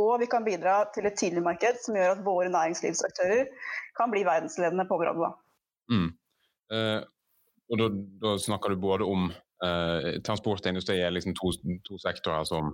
Og 0.00 0.20
vi 0.22 0.28
kan 0.30 0.44
bidra 0.46 0.84
til 0.94 1.08
et 1.08 1.18
tidlig 1.18 1.42
marked 1.44 1.80
som 1.82 1.96
gjør 1.98 2.14
at 2.14 2.24
våre 2.24 2.50
næringslivsaktører 2.52 3.48
kan 3.98 4.12
bli 4.12 4.22
verdensledende 4.26 4.86
på 4.88 4.96
området. 5.00 5.32
Mm. 5.90 6.10
Eh, 6.70 7.00
og 7.70 7.80
da, 7.80 7.88
da, 8.22 8.34
snakker 8.38 8.72
du 8.72 8.82
både 8.82 9.06
om 9.06 9.28
eh, 9.66 10.20
transport 10.26 10.62
og 10.62 10.70
industri 10.70 11.00
er 11.02 11.12
liksom 11.14 11.34
to, 11.38 11.52
to 11.86 11.98
sektorer 12.02 12.46
som 12.48 12.72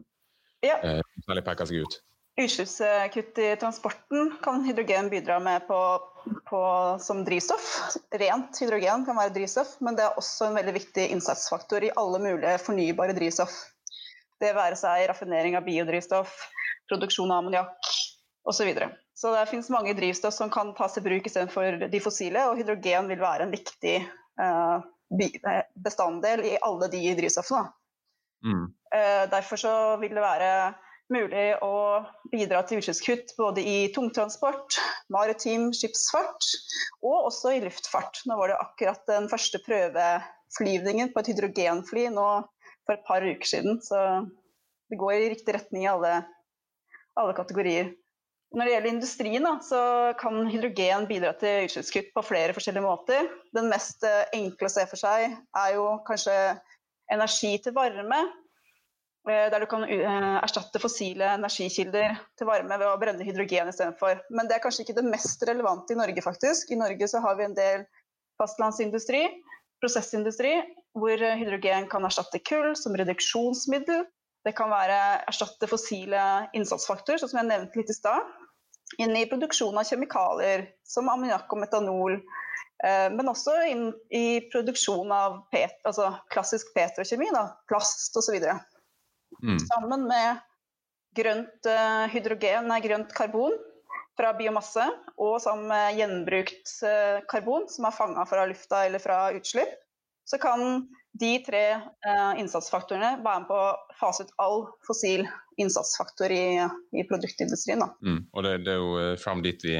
ja. 0.64 0.76
eh, 0.76 1.00
særlig 1.24 1.44
peker 1.48 1.70
seg 1.70 1.86
ut? 1.86 1.98
Utslippskutt 2.36 3.38
i 3.38 3.56
transporten 3.56 4.34
kan 4.42 4.64
hydrogen 4.64 5.08
bidra 5.08 5.38
med 5.40 5.68
på, 5.68 6.00
på, 6.44 6.60
som 7.00 7.24
drivstoff. 7.24 7.96
Rent 8.12 8.60
hydrogen 8.60 9.06
kan 9.06 9.16
være 9.16 9.32
drivstoff, 9.32 9.78
men 9.80 9.96
det 9.96 10.04
er 10.04 10.18
også 10.20 10.50
en 10.50 10.58
veldig 10.58 10.74
viktig 10.76 11.06
innsatsfaktor 11.14 11.86
i 11.86 11.94
alle 11.96 12.20
mulige 12.20 12.58
fornybare 12.60 13.16
drivstoff. 13.16 13.56
Det 14.40 14.52
være 14.52 14.76
seg 14.76 15.06
raffinering 15.08 15.56
av 15.56 15.64
biodrivstoff, 15.64 16.36
produksjon 16.92 17.32
av 17.32 17.40
ammoniakk 17.40 17.90
osv. 18.44 18.68
Så, 18.68 18.92
så 19.16 19.32
det 19.32 19.48
finnes 19.48 19.72
mange 19.72 19.96
drivstoff 19.96 20.36
som 20.36 20.52
kan 20.52 20.74
tas 20.76 21.00
i 21.00 21.06
bruk 21.08 21.24
istedenfor 21.24 21.88
de 21.88 22.04
fossile, 22.04 22.44
og 22.50 22.60
hydrogen 22.60 23.08
vil 23.08 23.24
være 23.24 23.48
en 23.48 23.56
viktig 23.56 23.96
uh, 24.42 24.84
bestanddel 25.80 26.44
i 26.52 26.58
alle 26.60 26.92
de 26.92 27.06
drivstoffene. 27.16 27.70
Mm. 28.44 28.66
Uh, 28.92 29.22
derfor 29.32 29.56
så 29.56 29.78
vil 30.04 30.12
det 30.12 30.20
være 30.20 30.50
mulig 31.12 31.46
å 31.62 31.72
bidra 32.32 32.62
til 32.66 32.80
utslippskutt 32.80 33.34
både 33.38 33.62
i 33.62 33.76
tungtransport, 33.94 34.78
maritim 35.12 35.68
skipsfart 35.76 36.48
og 37.02 37.28
også 37.30 37.54
i 37.56 37.60
luftfart. 37.64 38.24
Nå 38.26 38.38
var 38.38 38.52
det 38.52 38.60
akkurat 38.62 39.04
den 39.10 39.28
første 39.30 39.60
prøveflyvningen 39.66 41.12
på 41.14 41.22
et 41.22 41.30
hydrogenfly 41.32 42.08
nå 42.14 42.30
for 42.86 42.96
et 42.96 43.06
par 43.06 43.26
uker 43.26 43.52
siden. 43.52 43.78
Så 43.82 44.00
det 44.90 44.98
går 45.00 45.18
i 45.18 45.30
riktig 45.34 45.54
retning 45.56 45.86
i 45.86 45.92
alle, 45.92 46.18
alle 47.18 47.36
kategorier. 47.38 47.94
Når 48.56 48.68
det 48.68 48.72
gjelder 48.72 48.92
industrien, 48.94 49.46
så 49.66 49.80
kan 50.20 50.46
hydrogen 50.48 51.08
bidra 51.10 51.32
til 51.38 51.66
utslippskutt 51.66 52.12
på 52.14 52.24
flere 52.24 52.54
forskjellige 52.56 52.86
måter. 52.86 53.26
Den 53.56 53.66
mest 53.72 54.06
eh, 54.06 54.22
enkle 54.38 54.70
å 54.70 54.72
se 54.72 54.86
for 54.88 55.00
seg 55.00 55.34
er 55.34 55.74
jo 55.74 55.88
kanskje 56.06 56.36
energi 57.12 57.56
til 57.62 57.74
varme. 57.76 58.22
Eh, 59.26 59.48
der 59.50 59.60
du 59.60 59.66
kan 59.66 59.82
eh, 59.90 60.36
erstatte 60.38 60.78
fossile 60.78 61.32
energikilder 61.34 62.14
til 62.38 62.46
varme 62.46 62.78
ved 62.78 62.86
å 62.86 62.98
brenne 63.00 63.26
hydrogen 63.26 63.72
istedenfor. 63.72 64.20
Men 64.30 64.46
det 64.46 64.56
er 64.56 64.62
kanskje 64.62 64.84
ikke 64.84 65.00
det 65.00 65.08
mest 65.08 65.42
relevante 65.48 65.96
i 65.96 65.98
Norge, 65.98 66.22
faktisk. 66.22 66.70
I 66.70 66.78
Norge 66.78 67.08
så 67.10 67.22
har 67.24 67.34
vi 67.38 67.48
en 67.48 67.56
del 67.56 67.82
fastlandsindustri, 68.38 69.24
prosessindustri, 69.82 70.54
hvor 70.96 71.18
hydrogen 71.18 71.88
kan 71.90 72.06
erstatte 72.06 72.38
kull 72.46 72.76
som 72.78 72.94
reduksjonsmiddel. 72.96 74.06
Det 74.46 74.54
kan 74.54 74.70
være 74.70 74.98
erstatte 75.26 75.66
fossile 75.66 76.22
innsatsfaktorer, 76.54 77.18
sånn 77.18 77.32
som 77.32 77.42
jeg 77.42 77.50
nevnte 77.50 77.80
litt 77.80 77.90
i 77.90 77.98
stad. 77.98 78.30
Inn 79.02 79.16
i 79.18 79.26
produksjon 79.26 79.74
av 79.74 79.88
kjemikalier 79.88 80.68
som 80.86 81.10
ammoniakk 81.10 81.50
og 81.50 81.64
metanol. 81.64 82.20
Eh, 82.86 83.08
men 83.10 83.34
også 83.34 83.58
inn 83.72 83.88
i 84.14 84.38
produksjon 84.54 85.10
av 85.10 85.40
pet, 85.50 85.80
altså 85.82 86.12
klassisk 86.30 86.70
petrokjemi, 86.78 87.32
da, 87.34 87.48
plast 87.66 88.14
osv. 88.22 88.38
Mm. 89.42 89.58
Sammen 89.62 90.06
med 90.08 90.42
grønt 91.16 91.68
uh, 91.70 92.04
hydrogen, 92.12 92.68
nei, 92.70 92.82
grønt 92.84 93.14
karbon 93.16 93.56
fra 94.16 94.32
biomasse 94.36 94.84
og 95.20 95.38
sammen 95.44 95.68
med 95.70 95.98
gjenbrukt 96.00 96.72
uh, 96.84 97.24
karbon 97.30 97.66
som 97.72 97.88
er 97.88 97.96
fanga 97.96 98.24
fra 98.28 98.46
lufta 98.48 98.84
eller 98.86 99.02
fra 99.02 99.26
utslipp, 99.36 99.74
så 100.26 100.40
kan 100.42 100.86
de 101.16 101.32
tre 101.46 101.64
uh, 101.78 102.32
innsatsfaktorene 102.40 103.16
være 103.24 103.42
med 103.44 103.50
på 103.50 103.60
å 103.60 103.98
fase 104.00 104.26
ut 104.26 104.32
all 104.42 104.66
fossil 104.86 105.24
innsatsfaktor 105.60 106.32
i, 106.32 106.46
i 106.92 107.04
produktindustrien. 107.08 107.84
Mm. 108.04 108.26
Og 108.32 108.44
det, 108.44 108.58
det, 108.66 108.74
er 108.74 108.82
jo 108.82 109.20
fram 109.22 109.40
dit 109.44 109.62
vi, 109.64 109.78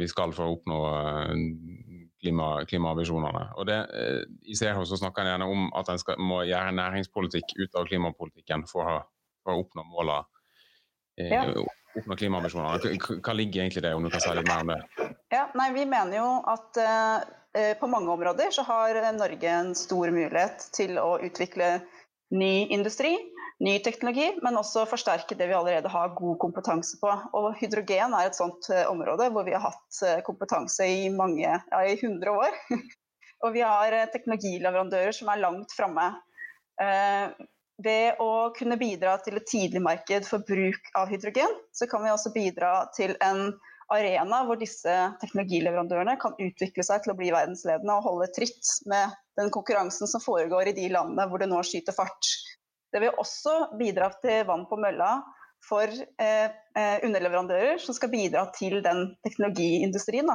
vi 0.00 0.08
skal 0.08 0.34
for 0.36 0.44
å 0.44 0.58
oppnå 0.58 0.80
klima, 2.22 2.48
klimaambisjonene. 2.68 3.44
Og 3.56 3.66
det, 3.68 3.78
eh, 3.94 4.22
I 4.50 4.56
CH 4.58 4.84
så 4.88 4.98
snakker 5.00 5.22
en 5.22 5.32
gjerne 5.32 5.48
om 5.48 5.68
at 5.78 5.90
en 5.92 6.00
skal, 6.00 6.18
må 6.18 6.42
gjøre 6.48 6.74
næringspolitikk 6.76 7.56
ut 7.58 7.78
av 7.78 7.88
klimapolitikken 7.90 8.66
for 8.70 8.88
å, 8.88 8.98
for 9.44 9.54
å 9.54 9.64
oppnå 9.64 9.86
målene. 9.90 10.26
Eh, 11.18 11.32
ja. 11.32 11.44
Oppnå 11.98 12.18
klimaambisjonene. 12.20 12.98
Hva 13.24 13.34
ligger 13.34 13.64
egentlig 13.64 13.84
det, 13.86 13.94
om 13.94 14.04
du 14.04 14.10
kan 14.12 14.22
si 14.22 14.34
litt 14.36 14.48
mer 14.48 14.64
om 14.66 14.74
det? 14.74 15.08
Ja, 15.34 15.48
nei, 15.58 15.72
Vi 15.74 15.86
mener 15.88 16.20
jo 16.20 16.28
at 16.46 16.78
eh, 16.82 17.74
på 17.80 17.88
mange 17.90 18.12
områder 18.12 18.52
så 18.54 18.62
har 18.68 19.00
Norge 19.16 19.50
en 19.50 19.74
stor 19.74 20.12
mulighet 20.14 20.68
til 20.76 20.98
å 21.00 21.16
utvikle 21.24 21.78
ny 22.34 22.68
industri 22.74 23.16
ny 23.64 23.74
teknologi, 23.82 24.28
men 24.42 24.58
også 24.58 24.84
forsterke 24.86 25.36
det 25.38 25.48
vi 25.50 25.56
allerede 25.56 25.90
har 25.90 26.14
god 26.18 26.38
kompetanse 26.42 26.98
på. 27.00 27.10
Og 27.38 27.50
hydrogen 27.58 28.14
er 28.14 28.28
et 28.28 28.38
sånt 28.38 28.70
uh, 28.70 28.84
område 28.90 29.30
hvor 29.34 29.46
vi 29.46 29.56
har 29.56 29.64
hatt 29.66 30.00
uh, 30.04 30.18
kompetanse 30.26 30.86
i 30.86 31.08
mange, 31.14 31.46
ja, 31.48 31.82
i 31.82 31.96
100 31.98 32.30
år. 32.30 32.58
og 33.44 33.54
vi 33.56 33.64
har 33.66 33.94
uh, 33.96 34.08
teknologileverandører 34.14 35.16
som 35.16 35.32
er 35.32 35.44
langt 35.44 35.74
framme. 35.76 36.10
ved 37.82 38.20
å 38.22 38.50
kunne 38.54 38.76
bidra 38.78 39.16
til 39.22 39.38
et 39.38 39.46
tidlig 39.50 39.80
marked 39.82 40.26
for 40.26 40.42
bruk 40.46 40.90
av 40.98 41.10
hydrogen, 41.10 41.56
så 41.74 41.88
kan 41.90 42.04
vi 42.04 42.12
også 42.12 42.30
bidra 42.34 42.70
til 42.94 43.16
en 43.22 43.50
arena 43.90 44.42
hvor 44.46 44.58
disse 44.60 44.94
teknologileverandørene 45.22 46.14
kan 46.22 46.36
utvikle 46.38 46.84
seg 46.86 47.02
til 47.02 47.14
å 47.14 47.16
bli 47.18 47.32
verdensledende 47.34 47.96
og 47.96 48.06
holde 48.06 48.30
tritt 48.36 48.70
med 48.90 49.14
den 49.40 49.50
konkurransen 49.54 50.10
som 50.10 50.22
foregår 50.22 50.70
i 50.70 50.76
de 50.76 50.88
landene 50.92 51.26
hvor 51.30 51.42
det 51.42 51.50
nå 51.50 51.62
skyter 51.66 51.96
fart. 51.96 52.30
Det 52.92 53.02
vil 53.02 53.20
også 53.20 53.56
bidra 53.80 54.10
til 54.22 54.46
vann 54.48 54.64
på 54.68 54.78
mølla 54.80 55.18
for 55.68 55.90
eh, 55.90 56.48
eh, 56.48 56.98
underleverandører 57.04 57.80
som 57.82 57.96
skal 57.96 58.12
bidra 58.12 58.46
til 58.56 58.78
den 58.84 59.10
teknologiindustrien. 59.26 60.30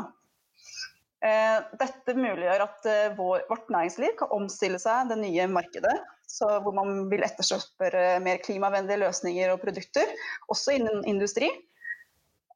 Eh, 1.23 1.59
dette 1.79 2.15
muliggjør 2.17 2.65
at 2.65 2.89
eh, 2.91 3.13
vår, 3.17 3.45
vårt 3.49 3.71
næringsliv 3.71 4.17
kan 4.19 4.33
omstille 4.35 4.81
seg 4.81 5.09
det 5.11 5.21
nye 5.21 5.47
markedet, 5.51 5.95
hvor 6.33 6.73
man 6.73 7.05
vil 7.11 7.23
etterspørre 7.25 8.17
mer 8.25 8.39
klimavennlige 8.41 9.03
løsninger 9.03 9.51
og 9.53 9.61
produkter, 9.61 10.09
også 10.51 10.79
innen 10.79 11.03
industri. 11.09 11.51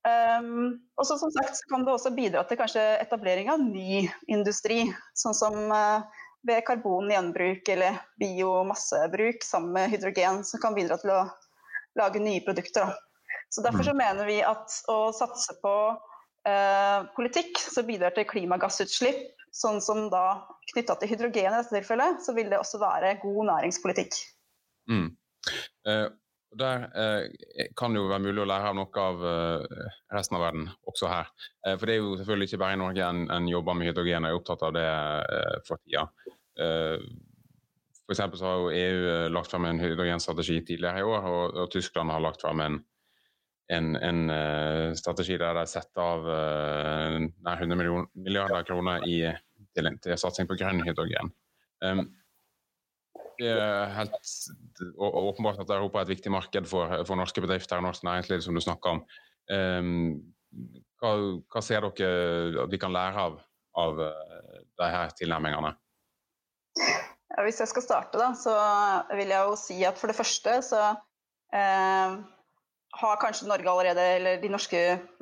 Um, 0.07 0.77
og 0.95 1.07
så 1.07 1.17
som 1.19 1.31
sagt 1.33 1.59
kan 1.67 1.83
det 1.83 1.91
også 1.91 2.13
bidra 2.15 2.43
til 2.47 2.59
kanskje 2.59 2.83
etablering 3.01 3.49
av 3.51 3.59
ny 3.59 4.05
industri, 4.31 4.85
sånn 5.17 5.35
som 5.35 5.57
uh, 5.73 6.05
ved 6.47 6.63
karbongjenbruk 6.67 7.69
eller 7.69 7.99
biomassebruk 8.19 9.43
sammen 9.43 9.73
med 9.75 9.91
hydrogen, 9.91 10.43
som 10.47 10.61
kan 10.63 10.75
bidra 10.77 10.97
til 11.01 11.13
å 11.13 11.21
lage 11.99 12.21
nye 12.23 12.43
produkter. 12.45 12.87
Da. 12.87 13.35
Så 13.49 13.63
Derfor 13.65 13.83
så 13.83 13.95
mm. 13.95 13.99
mener 13.99 14.29
vi 14.29 14.37
at 14.43 14.77
å 14.91 14.99
satse 15.15 15.55
på 15.63 15.73
eh, 16.47 16.99
politikk 17.15 17.59
som 17.61 17.87
bidrar 17.87 18.15
til 18.15 18.27
klimagassutslipp, 18.29 19.25
sånn 19.55 19.81
som 19.81 20.07
da 20.13 20.43
knytta 20.73 20.97
til 20.99 21.13
hydrogen 21.13 21.51
i 21.51 21.57
dette 21.57 21.75
tilfellet, 21.75 22.21
så 22.23 22.35
vil 22.37 22.51
det 22.51 22.59
også 22.61 22.79
være 22.83 23.17
god 23.23 23.43
næringspolitikk. 23.51 24.21
Mm. 24.91 25.11
Uh 25.87 26.07
der 26.59 26.87
eh, 26.97 27.69
kan 27.77 27.93
det 27.93 28.01
jo 28.01 28.09
være 28.09 28.23
mulig 28.25 28.43
å 28.43 28.47
lære 28.49 28.71
av 28.71 28.75
noe 28.77 29.03
av 29.03 29.23
eh, 29.29 29.85
resten 30.13 30.37
av 30.37 30.43
verden, 30.47 30.67
også 30.89 31.11
her. 31.11 31.31
Eh, 31.65 31.77
for 31.77 31.87
det 31.87 31.95
er 31.95 32.01
jo 32.01 32.17
selvfølgelig 32.19 32.49
ikke 32.49 32.59
bare 32.63 32.77
i 32.77 32.81
Norge 32.81 33.07
en, 33.07 33.23
en 33.33 33.47
jobber 33.51 33.77
med 33.77 33.91
hydrogen 33.91 34.27
og 34.27 34.29
er 34.29 34.41
opptatt 34.41 34.67
av 34.67 34.75
det 34.77 34.85
eh, 34.89 35.55
for 35.67 35.83
tida. 35.83 36.05
Eh, 36.63 37.07
for 38.07 38.15
så 38.17 38.47
har 38.47 38.61
jo 38.61 38.69
EU 38.71 39.07
eh, 39.13 39.25
lagt 39.33 39.51
frem 39.51 39.67
en 39.69 39.81
hydrogenstrategi 39.83 40.61
tidligere 40.67 41.01
i 41.03 41.07
år, 41.07 41.31
og, 41.31 41.57
og 41.63 41.73
Tyskland 41.73 42.13
har 42.13 42.23
lagt 42.23 42.43
frem 42.45 42.63
en, 42.65 42.77
en, 43.77 43.89
en 43.99 44.21
strategi 44.97 45.35
der 45.39 45.57
de 45.59 45.65
setter 45.67 46.03
av 46.03 46.29
nær 47.43 47.65
100 47.65 48.07
milliarder 48.15 48.63
kroner 48.67 49.03
i, 49.09 49.19
til, 49.75 49.91
til 50.03 50.19
satsing 50.19 50.47
på 50.49 50.55
grønn 50.59 50.85
hydrogen. 50.87 51.33
Um, 51.83 52.07
helt 53.39 54.31
åpenbart 54.97 55.61
at 55.61 55.73
Europa 55.75 56.01
er 56.01 56.07
et 56.07 56.15
viktig 56.15 56.31
marked 56.33 56.69
for, 56.69 56.91
for 57.07 57.19
norske 57.19 57.43
bedrifter 57.43 57.79
og 57.79 57.87
norsk 57.87 58.05
næringsliv, 58.07 58.41
som 58.45 58.57
du 58.57 58.63
snakker 58.63 58.97
om. 58.97 59.03
Um, 59.47 59.91
hva, 61.01 61.11
hva, 61.53 61.61
ser 61.61 61.85
dere 61.85 62.63
at 62.63 62.71
vi 62.73 62.79
kan 62.81 62.95
lære 62.95 63.27
av, 63.27 63.37
av 63.77 64.01
de 64.01 64.89
her 64.93 65.13
tilnærmingene? 65.19 65.75
Ja, 67.37 67.43
hvis 67.45 67.59
jeg 67.61 67.69
skal 67.69 67.85
starte, 67.85 68.17
da, 68.17 68.31
så 68.37 68.55
vil 69.13 69.29
jeg 69.29 69.45
jo 69.45 69.59
si 69.59 69.77
at 69.85 69.99
for 69.99 70.09
det 70.09 70.17
første 70.17 70.55
så 70.65 70.81
eh, 71.53 72.15
har 72.97 73.19
kanskje 73.21 73.49
Norge 73.49 73.69
allerede, 73.69 74.05
eller 74.17 74.39
de 74.41 74.49
norske 74.49 74.79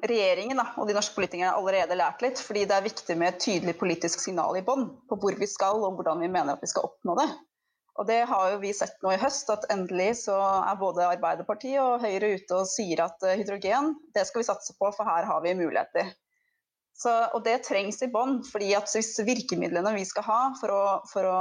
regjeringen 0.08 0.62
da, 0.62 0.70
og 0.80 0.88
de 0.88 0.96
norske 0.96 1.16
politikerne 1.18 1.56
allerede 1.58 1.98
lært 2.00 2.24
litt. 2.24 2.40
Fordi 2.40 2.64
det 2.70 2.78
er 2.78 2.86
viktig 2.86 3.18
med 3.20 3.34
et 3.34 3.42
tydelig 3.44 3.76
politisk 3.80 4.24
signal 4.24 4.56
i 4.56 4.64
bånn 4.66 4.88
på 5.10 5.20
hvor 5.20 5.36
vi 5.40 5.50
skal 5.50 5.84
og 5.84 5.98
hvordan 5.98 6.24
vi 6.24 6.32
mener 6.32 6.56
at 6.56 6.64
vi 6.64 6.72
skal 6.72 6.88
oppnå 6.88 7.18
det. 7.20 7.28
Og 7.96 8.08
det 8.10 8.26
har 8.28 8.50
jo 8.52 8.60
vi 8.60 8.74
sett 8.76 8.98
nå 9.04 9.14
i 9.16 9.20
høst, 9.22 9.50
at 9.54 9.70
endelig 9.72 10.10
så 10.26 10.36
er 10.58 10.80
både 10.80 11.08
Arbeiderpartiet 11.08 11.80
og 11.80 12.04
Høyre 12.04 12.34
ute 12.36 12.58
og 12.58 12.68
sier 12.68 13.06
at 13.06 13.24
eh, 13.24 13.38
hydrogen, 13.40 13.94
det 14.16 14.26
skal 14.28 14.42
vi 14.42 14.48
satse 14.50 14.76
på, 14.76 14.90
for 14.92 15.08
her 15.08 15.28
har 15.30 15.44
vi 15.46 15.56
muligheter. 15.56 16.12
Så, 16.96 17.12
og 17.36 17.44
det 17.48 17.62
trengs 17.68 18.02
i 18.04 18.12
bånn, 18.12 18.42
fordi 18.48 18.74
at 18.76 18.92
hvis 18.92 19.14
virkemidlene 19.28 19.96
vi 19.96 20.04
skal 20.08 20.28
ha 20.28 20.40
for 20.60 20.72
å, 20.72 20.84
for 21.12 21.28
å 21.28 21.40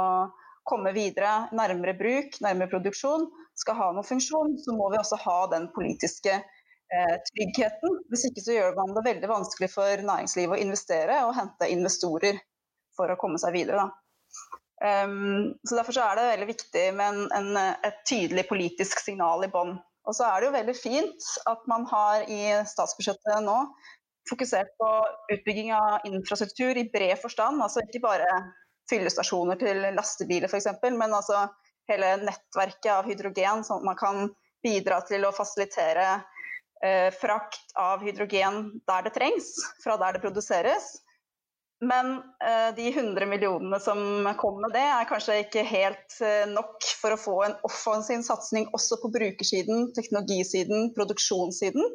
komme 0.67 0.91
videre, 0.95 1.45
nærmere 1.55 1.95
bruk, 1.99 2.39
nærmere 2.43 2.71
produksjon, 2.71 3.27
skal 3.55 3.77
ha 3.79 3.91
noen 3.95 4.07
funksjon, 4.07 4.57
så 4.59 4.75
må 4.75 4.89
vi 4.91 4.99
også 4.99 5.19
ha 5.21 5.37
den 5.51 5.69
politiske 5.75 6.33
eh, 6.39 7.15
tryggheten. 7.29 7.99
Hvis 8.11 8.27
ikke 8.31 8.43
så 8.47 8.57
gjør 8.57 8.79
man 8.79 8.95
det 8.95 9.05
veldig 9.05 9.31
vanskelig 9.31 9.71
for 9.75 10.07
næringslivet 10.07 10.57
å 10.57 10.63
investere 10.63 11.21
og 11.27 11.35
hente 11.37 11.71
investorer 11.71 12.41
for 12.95 13.11
å 13.11 13.19
komme 13.19 13.39
seg 13.39 13.55
videre. 13.55 13.85
Da. 13.85 14.04
Um, 14.83 15.53
så 15.63 15.77
Derfor 15.77 15.95
så 15.95 16.03
er 16.03 16.17
det 16.17 16.29
veldig 16.33 16.47
viktig 16.49 16.85
med 16.97 17.05
en, 17.13 17.27
en, 17.37 17.59
et 17.87 18.01
tydelig 18.09 18.43
politisk 18.49 18.99
signal 18.99 19.45
i 19.45 19.51
bånn. 19.51 19.77
Og 20.05 20.13
så 20.17 20.27
er 20.27 20.41
det 20.41 20.49
jo 20.49 20.55
veldig 20.57 20.75
fint 20.77 21.29
at 21.49 21.63
man 21.69 21.85
har 21.89 22.25
i 22.29 22.41
statsbudsjettet 22.69 23.45
nå 23.45 23.55
fokusert 24.29 24.73
på 24.81 24.89
utbygging 25.33 25.71
av 25.73 26.05
infrastruktur 26.09 26.77
i 26.77 26.87
bred 26.93 27.17
forstand. 27.21 27.61
Altså 27.63 27.83
ikke 27.85 28.03
bare 28.03 28.29
fyllestasjoner 28.89 29.57
til 29.61 29.81
lastebiler 29.95 30.49
f.eks., 30.49 30.69
men 30.83 31.13
altså 31.13 31.47
hele 31.89 32.15
nettverket 32.25 32.91
av 32.91 33.09
hydrogen, 33.09 33.63
sånn 33.65 33.81
at 33.81 33.89
man 33.89 33.99
kan 33.99 34.29
bidra 34.65 34.99
til 35.05 35.25
å 35.27 35.33
fasilitere 35.35 36.07
eh, 36.83 37.09
frakt 37.13 37.75
av 37.79 38.03
hydrogen 38.05 38.79
der 38.89 39.05
det 39.05 39.13
trengs, 39.17 39.51
fra 39.83 39.97
der 40.01 40.17
det 40.17 40.23
produseres. 40.25 40.95
Men 41.85 42.15
uh, 42.17 42.69
de 42.75 42.87
100 42.89 43.25
millionene 43.29 43.79
som 43.83 43.99
kom 44.39 44.61
med 44.63 44.73
det, 44.73 44.83
er 44.83 45.09
kanskje 45.09 45.41
ikke 45.43 45.65
helt 45.67 46.17
uh, 46.23 46.45
nok 46.51 46.87
for 47.01 47.15
å 47.15 47.19
få 47.19 47.35
en 47.45 47.57
offensiv 47.67 48.23
satsing 48.25 48.69
også 48.75 48.99
på 49.03 49.11
brukersiden, 49.13 49.91
teknologisiden, 49.97 50.91
produksjonssiden. 50.97 51.85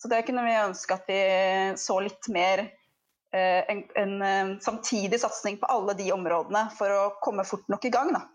Så 0.00 0.08
det 0.12 0.24
kunne 0.28 0.44
vi 0.46 0.56
ønske 0.56 0.96
at 0.96 1.08
vi 1.08 1.20
så 1.80 1.98
litt 2.04 2.28
mer 2.32 2.64
uh, 2.66 3.62
en, 3.72 3.84
en 4.00 4.54
samtidig 4.64 5.20
satsing 5.22 5.60
på 5.60 5.70
alle 5.70 5.96
de 5.98 6.10
områdene 6.16 6.66
for 6.76 6.96
å 6.96 7.08
komme 7.24 7.46
fort 7.48 7.68
nok 7.72 7.88
i 7.88 7.94
gang. 7.94 8.12
Da. 8.16 8.26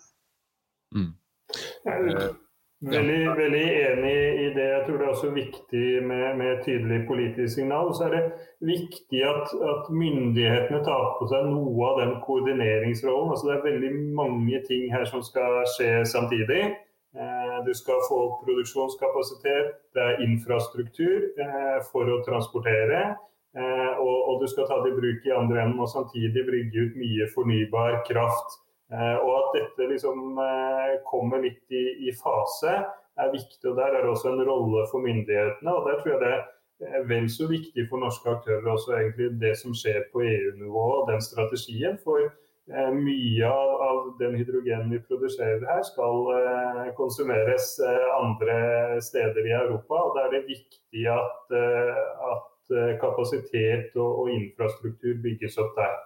Mm. 0.95 1.13
Veldig, 2.85 3.19
veldig, 3.37 3.63
enig 3.89 4.15
i 4.43 4.47
det. 4.53 4.65
Jeg 4.69 4.81
tror 4.85 4.97
det 4.99 5.05
er 5.05 5.11
også 5.13 5.29
viktig 5.33 5.85
med, 6.05 6.25
med 6.37 6.63
tydelig 6.65 6.99
politisk 7.07 7.55
signal. 7.55 7.89
Så 7.97 8.05
er 8.07 8.15
det 8.15 8.23
viktig 8.69 9.21
at, 9.25 9.53
at, 9.71 9.89
myndighetene 9.89 10.81
tar 10.85 11.05
på 11.19 11.27
seg 11.31 11.47
noe 11.49 11.87
av 11.89 12.01
den 12.03 12.13
koordineringsrollen. 12.25 13.31
Altså 13.33 13.49
det 13.49 13.55
er 13.55 13.67
veldig 13.69 13.93
mange 14.19 14.61
ting 14.67 14.89
her 14.93 15.07
som 15.09 15.23
skal 15.25 15.63
skje 15.73 16.03
samtidig. 16.11 16.63
Eh, 17.15 17.57
du 17.65 17.71
skal 17.73 18.03
få 18.09 18.19
produksjonskapasitet, 18.43 19.71
det 19.95 20.03
er 20.03 20.21
infrastruktur 20.27 21.29
eh, 21.45 21.79
for 21.89 22.11
å 22.11 22.19
transportere. 22.27 23.01
Eh, 23.55 23.93
og, 24.03 24.17
og, 24.29 24.41
du 24.43 24.49
skal 24.51 24.67
ta 24.67 24.81
det 24.83 24.91
i 24.91 24.99
bruk 24.99 25.25
i 25.25 25.33
andre 25.33 25.63
enden 25.63 25.79
og 25.79 25.89
samtidig 25.89 26.43
brygge 26.43 26.89
ut 26.89 26.97
mye 26.99 27.29
fornybar 27.33 28.01
kraft 28.09 28.59
og 28.93 29.31
at 29.39 29.55
dette 29.55 29.87
liksom 29.89 30.37
eh, 30.37 30.97
kommer 31.09 31.41
litt 31.41 31.73
i, 31.73 31.85
i, 32.05 32.13
fase 32.13 32.75
er 33.17 33.31
viktig. 33.33 33.63
og 33.71 33.79
Der 33.79 33.95
er 33.95 34.03
det 34.03 34.11
også 34.11 34.33
en 34.33 34.45
rolle 34.45 34.85
for 34.91 35.01
myndighetene. 35.01 35.73
og 35.73 35.89
Der 35.89 36.01
tror 36.01 36.11
jeg 36.13 36.21
det 36.79 36.89
er 36.93 37.07
vel 37.09 37.29
så 37.31 37.47
viktig 37.49 37.87
for 37.89 38.03
norske 38.03 38.29
aktører 38.29 38.67
også 38.69 38.97
egentlig 38.99 39.31
det 39.41 39.55
som 39.57 39.73
skjer 39.73 40.03
på 40.13 40.21
EU-nivå 40.21 40.85
og 40.99 41.09
den 41.09 41.21
strategien. 41.21 41.97
For 42.03 42.21
eh, 42.21 42.91
mye 42.93 43.49
av, 43.49 44.13
den 44.21 44.37
hydrogenen 44.37 44.93
vi 44.93 45.01
produserer 45.09 45.65
her 45.65 45.83
skal 45.89 46.29
eh, 46.37 46.93
konsumeres 46.99 47.79
eh, 47.81 48.09
andre 48.21 49.01
steder 49.01 49.49
i 49.49 49.55
Europa. 49.63 50.03
og 50.03 50.17
Da 50.19 50.27
er 50.27 50.35
det 50.37 50.49
viktig 50.51 51.07
at, 51.09 51.55
eh, 51.57 52.03
at 52.33 52.51
kapasitet 53.01 53.93
og, 53.95 54.21
og 54.21 54.29
infrastruktur 54.33 55.17
bygges 55.21 55.57
opp 55.61 55.73
der. 55.77 55.97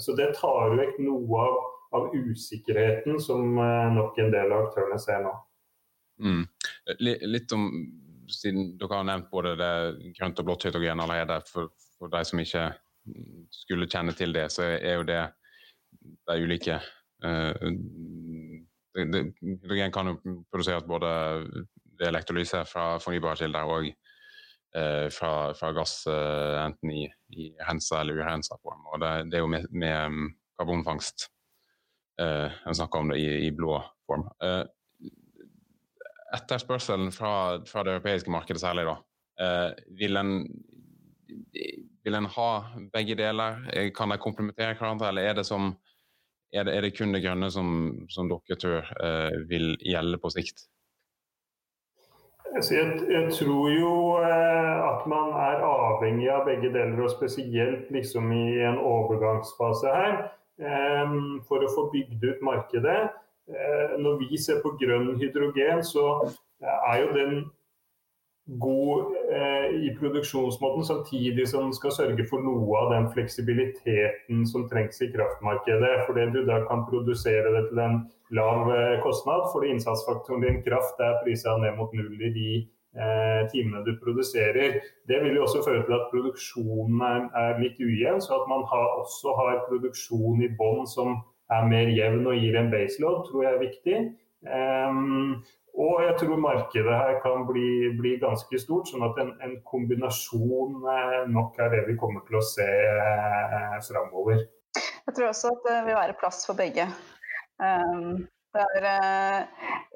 Så 0.00 0.12
det 0.16 0.34
tar 0.36 0.72
vekk 0.76 0.98
noe 1.04 1.40
av 1.40 1.71
av 1.92 2.14
usikkerheten 2.14 3.20
som 3.20 3.58
eh, 3.58 3.88
nok 3.94 4.18
en 4.18 4.32
del 4.32 4.52
av 4.52 4.68
aktørene 4.68 4.98
ser 5.00 5.20
nå. 5.24 5.32
Mm. 6.22 6.42
Litt 7.00 7.52
om, 7.56 7.68
siden 8.30 8.74
dere 8.80 9.00
har 9.00 9.06
nevnt 9.08 9.30
både 9.32 9.54
det 9.60 9.74
grønt 10.18 10.40
og 10.40 10.48
blått 10.48 10.66
hydrogen 10.68 11.02
allerede, 11.02 11.40
for, 11.48 11.72
for 11.98 12.12
de 12.12 12.22
som 12.28 12.40
ikke 12.42 12.70
skulle 13.52 13.90
kjenne 13.90 14.14
til 14.16 14.34
det, 14.34 14.46
så 14.54 14.68
er 14.76 15.00
jo 15.00 15.06
det 15.08 15.22
de 16.28 16.36
ulike 16.38 16.78
det, 18.92 19.20
Hydrogen 19.40 19.92
kan 19.94 20.10
jo 20.10 20.14
produseres 20.52 20.86
både 20.86 21.10
ved 21.98 22.06
elektrolyse 22.08 22.64
fra 22.68 22.96
fornybare 23.02 23.38
kilder 23.40 23.68
og 23.68 23.86
uh, 23.88 25.08
fra, 25.14 25.32
fra, 25.56 25.70
gass, 25.76 25.94
enten 26.08 26.92
i, 26.92 27.04
i 27.36 27.50
rensa 27.68 28.00
eller 28.00 28.20
urensa 28.20 28.58
form. 28.62 28.82
Og 28.92 29.00
det, 29.02 29.12
det, 29.30 29.38
er 29.38 29.44
jo 29.44 29.52
med, 29.54 29.68
med 29.70 29.96
um, 30.06 30.26
karbonfangst 30.58 31.28
Eh, 32.20 32.50
jeg 32.66 32.76
snakker 32.76 33.00
om 33.00 33.12
det 33.12 33.20
i, 33.20 33.28
i 33.46 33.50
blå 33.56 33.78
form. 34.06 34.26
Uh, 34.42 34.64
etterspørselen 36.36 37.12
fra, 37.12 37.62
fra, 37.68 37.84
det 37.84 37.96
europeiske 37.96 38.32
markedet 38.32 38.60
særlig, 38.60 38.84
da. 38.88 38.96
Uh, 39.40 39.96
vil 39.98 40.20
en, 40.20 40.34
vil 42.04 42.18
en 42.18 42.28
ha 42.34 42.50
begge 42.92 43.16
deler? 43.16 43.62
Kan 43.96 44.12
de 44.12 44.20
komplementere 44.20 44.76
hverandre, 44.76 45.08
eller 45.08 45.30
er 45.30 45.40
det, 45.40 45.46
som, 45.48 45.72
er 46.52 46.68
det, 46.68 46.76
er 46.76 46.86
det 46.86 46.92
kun 46.98 47.16
det 47.16 47.22
grønne 47.24 47.48
som, 47.50 47.72
som 48.12 48.28
dere 48.28 48.60
tror 48.60 48.92
vil 49.48 49.72
gjelde 49.80 50.20
på 50.20 50.32
sikt? 50.34 50.66
Jeg, 52.52 52.84
jeg, 53.08 53.32
tror 53.32 53.70
jo 53.72 53.94
at 54.20 55.06
man 55.08 55.32
er 55.40 55.64
avhengig 55.64 56.28
av 56.28 56.44
begge 56.44 56.68
deler, 56.74 57.00
og 57.00 57.14
spesielt 57.14 57.88
liksom 57.94 58.28
i 58.36 58.60
en 58.60 58.76
overgangsfase 58.76 59.94
her. 59.96 60.18
Ehm, 60.62 61.40
for 61.48 61.64
å 61.64 61.72
få 61.74 61.88
bygd 61.92 62.22
ut 62.24 62.44
markedet. 62.46 63.00
Eh, 63.50 63.96
når 63.98 64.20
vi 64.22 64.38
ser 64.38 64.62
på 64.62 64.76
grønn 64.80 65.16
hydrogen, 65.18 65.82
så 65.82 66.06
er 66.62 67.00
jo 67.02 67.08
den 67.16 67.34
god 68.62 69.14
eh, 69.30 69.66
i 69.86 69.90
produksjonsmåten, 69.98 70.84
samtidig 70.84 71.48
som 71.48 71.68
den 71.68 71.76
skal 71.76 71.94
sørge 71.94 72.26
for 72.30 72.42
noe 72.42 72.78
av 72.80 72.90
den 72.94 73.08
fleksibiliteten 73.14 74.46
som 74.50 74.68
trengs 74.70 75.02
i 75.02 75.10
kraftmarkedet. 75.14 75.94
Fordi 76.06 76.28
du 76.34 76.42
da 76.48 76.62
kan 76.68 76.86
produsere 76.90 77.54
det 77.56 77.68
til 77.70 77.82
en 77.82 77.98
lav 78.34 78.70
eh, 78.74 79.00
kostnad, 79.02 79.48
fordi 79.52 79.74
innsatsfaktoren 79.74 80.46
din 80.46 80.62
kraft 80.66 81.00
er 81.02 81.20
prisa 81.24 81.56
ned 81.62 81.76
mot 81.78 81.94
null 81.96 82.14
i 82.18 82.32
de 82.34 82.48
eh, 82.60 82.70
timene 83.52 83.80
du 83.86 83.94
produserer. 84.02 84.74
Det 85.08 85.20
vil 85.22 85.38
jo 85.38 85.46
også 85.46 85.62
føre 85.64 85.84
til 85.86 85.94
at 85.96 86.10
produksjonen 86.12 87.30
er 87.40 87.60
litt 87.62 87.80
ujevn, 87.80 88.20
så 88.20 88.36
at 88.36 88.50
man 88.50 88.66
har, 88.68 88.88
også 89.00 89.32
har 89.38 89.62
produksjon 89.70 90.42
i 90.44 90.50
bånn 90.58 90.84
som 90.90 91.14
er 91.52 91.70
mer 91.70 91.88
jevn 91.92 92.28
og 92.28 92.36
gir 92.36 92.58
en 92.60 92.70
baseload, 92.72 93.24
tror 93.28 93.46
jeg 93.46 93.54
er 93.54 93.64
viktig. 93.64 93.96
Um, 94.42 95.40
og 95.78 96.02
jeg 96.04 96.16
tror 96.20 96.40
markedet 96.40 96.96
her 97.00 97.14
kan 97.24 97.46
bli, 97.48 97.92
bli 97.96 98.16
ganske 98.20 98.58
stort, 98.60 98.90
sånn 98.90 99.06
at 99.06 99.16
en, 99.22 99.30
en, 99.44 99.54
kombinasjon 99.64 100.82
eh, 100.84 101.22
nok 101.32 101.56
er 101.64 101.72
det 101.72 101.86
vi 101.86 101.96
kommer 102.00 102.26
til 102.26 102.36
å 102.36 102.44
se 102.44 102.66
eh, 102.66 103.78
framover. 103.86 104.42
Jeg 104.76 105.16
tror 105.16 105.30
også 105.30 105.54
at 105.54 105.64
det 105.68 105.78
vil 105.88 105.96
være 105.96 106.18
plass 106.20 106.42
for 106.48 106.60
begge. 106.60 106.84
Um, 107.56 108.26
det 108.52 108.64
er 108.92 109.46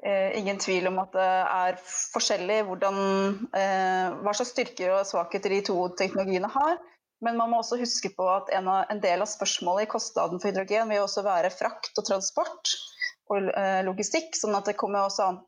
eh, 0.03 0.37
ingen 0.39 0.59
tvil 0.61 0.89
om 0.89 0.99
at 1.03 1.15
det 1.15 1.31
er 1.45 1.79
forskjellig 2.13 2.59
hvordan, 2.67 2.99
eh, 3.57 4.17
hva 4.23 4.33
slags 4.33 4.53
styrker 4.55 4.95
og 4.95 5.07
svakheter 5.09 5.53
de 5.53 5.63
to 5.69 5.77
teknologiene 5.99 6.49
har. 6.53 6.77
Men 7.25 7.37
man 7.39 7.49
må 7.49 7.61
også 7.61 7.79
huske 7.81 8.11
på 8.13 8.25
at 8.29 8.51
en, 8.53 8.69
av, 8.69 8.85
en 8.93 9.01
del 9.01 9.23
av 9.23 9.29
spørsmålet 9.29 9.87
i 9.87 9.91
kostnaden 9.91 10.41
for 10.41 10.51
hydrogen 10.51 10.89
vil 10.91 11.01
også 11.05 11.25
være 11.25 11.53
frakt 11.53 11.97
og 11.97 12.05
transport 12.09 12.73
og 13.33 13.49
eh, 13.51 13.81
logistikk. 13.85 14.35
sånn 14.37 14.57
at 14.57 14.69
det 14.69 14.77
kommer 14.79 15.05
også 15.05 15.31
an 15.31 15.39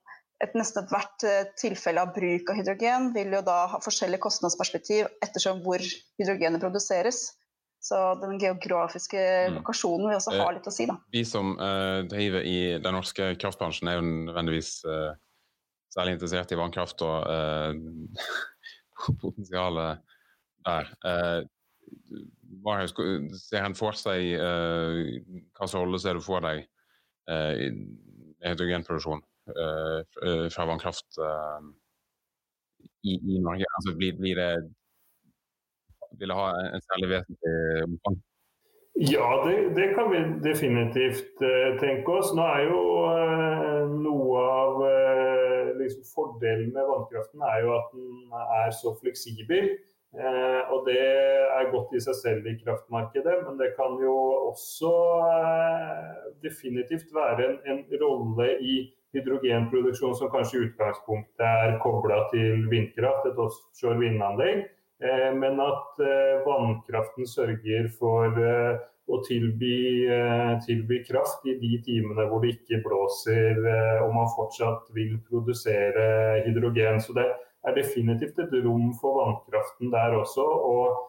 et 0.44 0.56
nesten 0.56 0.86
ethvert 0.86 1.26
eh, 1.28 1.50
tilfelle 1.60 2.04
av 2.04 2.14
bruk 2.16 2.52
av 2.52 2.60
hydrogen 2.62 3.10
vil 3.16 3.34
jo 3.36 3.42
da 3.46 3.60
ha 3.74 3.82
forskjellig 3.84 4.22
kostnadsperspektiv 4.24 5.10
ettersom 5.26 5.64
hvor 5.66 5.84
hydrogenet 5.84 6.64
produseres. 6.64 7.26
Så 7.80 7.98
den 8.20 8.40
geografiske 8.40 9.20
mm. 9.20 9.60
lokasjonen 9.60 10.10
vil 10.10 10.18
også 10.18 10.36
ha 10.36 10.48
eh, 10.50 10.56
litt 10.58 10.68
å 10.68 10.74
si. 10.74 10.86
Da. 10.90 10.98
Vi 11.16 11.24
som 11.28 11.54
uh, 11.56 12.02
driver 12.12 12.44
i 12.44 12.58
den 12.84 12.96
norske 12.96 13.32
kraftbransjen 13.40 13.88
er 13.88 14.00
jo 14.00 14.08
nødvendigvis 14.08 14.74
uh, 14.84 15.14
særlig 15.94 16.18
interessert 16.18 16.52
i 16.52 16.60
vannkraft 16.60 17.06
og 17.08 17.24
uh, 17.32 19.16
potensialet 19.24 20.04
der. 20.68 20.92
Marius, 22.60 22.92
ser 23.40 23.64
en 23.64 23.78
for 23.78 23.96
seg 23.98 24.36
hva 24.36 25.64
slags 25.64 25.78
rolle 25.78 26.00
ser 26.04 26.20
du 26.20 26.22
for 26.22 26.44
deg 26.44 26.66
i 27.32 27.70
hydrogenproduksjon? 28.44 29.24
Fra 30.52 30.66
vannkraft 30.68 31.18
i, 33.08 33.16
i, 33.16 33.40
Norge? 33.40 33.66
Altså, 33.80 33.96
blir, 33.98 34.20
blir, 34.20 34.36
det 34.36 34.50
Vil 36.18 36.32
det 36.32 36.40
ha 36.40 36.50
en 36.74 36.84
særlig 36.88 37.10
vesentlig 37.14 37.84
omfang? 37.86 38.18
Ja, 39.00 39.28
det, 39.46 39.76
det, 39.76 39.94
kan 39.96 40.10
vi 40.12 40.20
definitivt 40.50 41.40
uh, 41.40 41.78
tenke 41.80 42.18
oss. 42.20 42.34
Nå 42.36 42.44
er 42.44 42.66
jo 42.68 42.80
uh, 43.08 43.86
noe 43.94 44.42
av 44.44 44.82
uh, 44.84 45.70
liksom 45.80 46.04
fordelen 46.10 46.74
med 46.76 46.90
vannkraften 46.90 47.46
er 47.48 47.62
jo 47.64 47.78
at 47.78 47.94
den 47.94 48.34
er 48.66 48.76
så 48.76 48.96
fleksibel. 49.00 49.78
og 50.74 50.88
det 50.88 51.02
er 51.54 51.68
godt 51.70 51.92
i 51.94 52.00
seg 52.02 52.16
selv 52.18 52.48
i 52.50 52.56
kraftmarkedet, 52.58 53.36
men 53.46 53.60
det 53.60 53.68
kan 53.78 53.94
jo 54.02 54.16
også 54.50 54.90
definitivt 56.42 57.14
være 57.14 57.46
en, 57.46 57.60
en 57.70 57.84
rolle 58.02 58.48
i 58.58 58.80
hydrogenproduksjon 59.14 60.18
som 60.18 60.32
kanskje 60.34 60.58
i 60.58 60.64
utgangspunktet 60.66 61.46
er 61.46 61.78
kobla 61.86 62.24
til 62.34 62.66
vindkraft, 62.74 63.30
et 63.30 63.38
offshore 63.46 64.02
vindanlegg. 64.02 64.66
Eh, 65.00 65.34
men 65.36 65.60
at 65.64 66.00
eh, 66.04 66.42
vannkraften 66.44 67.28
sørger 67.28 67.86
for 68.00 68.36
eh, 68.36 68.80
å 69.10 69.20
tilby, 69.26 70.06
tilby, 70.66 71.00
kraft 71.08 71.46
i 71.50 71.56
de 71.58 71.80
timene 71.86 72.28
hvor 72.30 72.44
det 72.44 72.52
ikke 72.60 72.78
blåser 72.84 73.58
og 74.04 74.12
man 74.14 74.28
fortsatt 74.36 74.92
vil 74.94 75.16
produsere 75.26 76.44
hydrogen. 76.46 77.00
Så 77.02 77.16
det 77.18 77.26
er 77.26 77.74
definitivt 77.74 78.38
et 78.44 78.54
rom 78.62 78.92
for 79.00 79.18
vannkraften 79.24 79.90
der 79.96 80.14
også. 80.20 80.46
og 80.46 81.00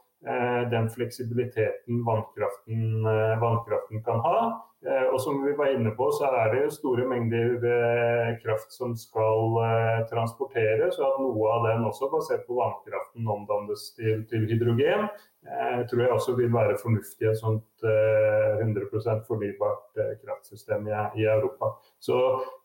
den 0.71 0.91
fleksibiliteten 0.93 2.03
vannkraften, 2.05 3.07
vannkraften 3.41 4.03
kan 4.05 4.21
ha. 4.21 4.41
Eh, 4.87 5.07
og 5.13 5.19
som 5.21 5.43
vi 5.45 5.53
var 5.57 5.75
inne 5.75 5.91
på, 5.93 6.07
så 6.17 6.31
er 6.41 6.55
det 6.55 6.71
store 6.73 7.05
mengder 7.09 7.65
eh, 7.69 8.31
kraft 8.41 8.73
som 8.73 8.95
skal 8.97 9.59
eh, 9.61 9.99
transporteres, 10.09 10.97
og 10.97 11.05
at 11.05 11.19
noe 11.21 11.51
av 11.53 11.67
den 11.69 11.85
også 11.91 12.09
basert 12.09 12.47
på 12.49 12.57
vannkraften 12.57 13.29
omdannes 13.29 13.91
til, 13.99 14.23
til 14.31 14.47
hydrogen. 14.49 15.05
Jeg 15.41 15.87
tror 15.89 16.01
jeg 16.03 16.13
også 16.13 16.33
vil 16.37 16.51
være 16.53 16.77
fornuftig 16.83 17.25
i 17.25 17.31
et 17.31 17.39
sånt 17.41 17.85
100% 17.85 19.23
fornybart 19.25 20.01
kraftsystem 20.21 20.85
i, 20.91 20.93
i 21.23 21.25
Europa. 21.33 21.71
Så 22.05 22.19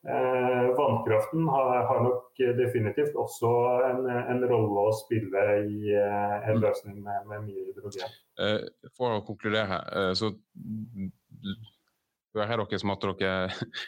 eh, 0.04 0.66
vannkraften 0.76 1.48
har, 1.54 1.72
har, 1.88 2.02
nok 2.04 2.42
definitivt 2.60 3.16
også 3.16 3.52
en, 3.92 4.04
en, 4.12 4.44
rolle 4.52 4.84
å 4.90 4.98
spille 5.00 5.46
i 5.64 5.96
eh, 5.96 6.50
en 6.52 6.60
løsning 6.60 7.00
med, 7.00 7.32
med 7.32 7.48
mye 7.48 7.70
hydrogen. 7.70 8.20
For 9.00 9.22
å 9.22 9.24
konkludere, 9.24 9.80
så 10.20 10.34
her 12.44 12.52
har 12.52 12.64
dere 12.64 12.80
som 12.82 12.94
at 12.94 13.06
dere 13.20 13.34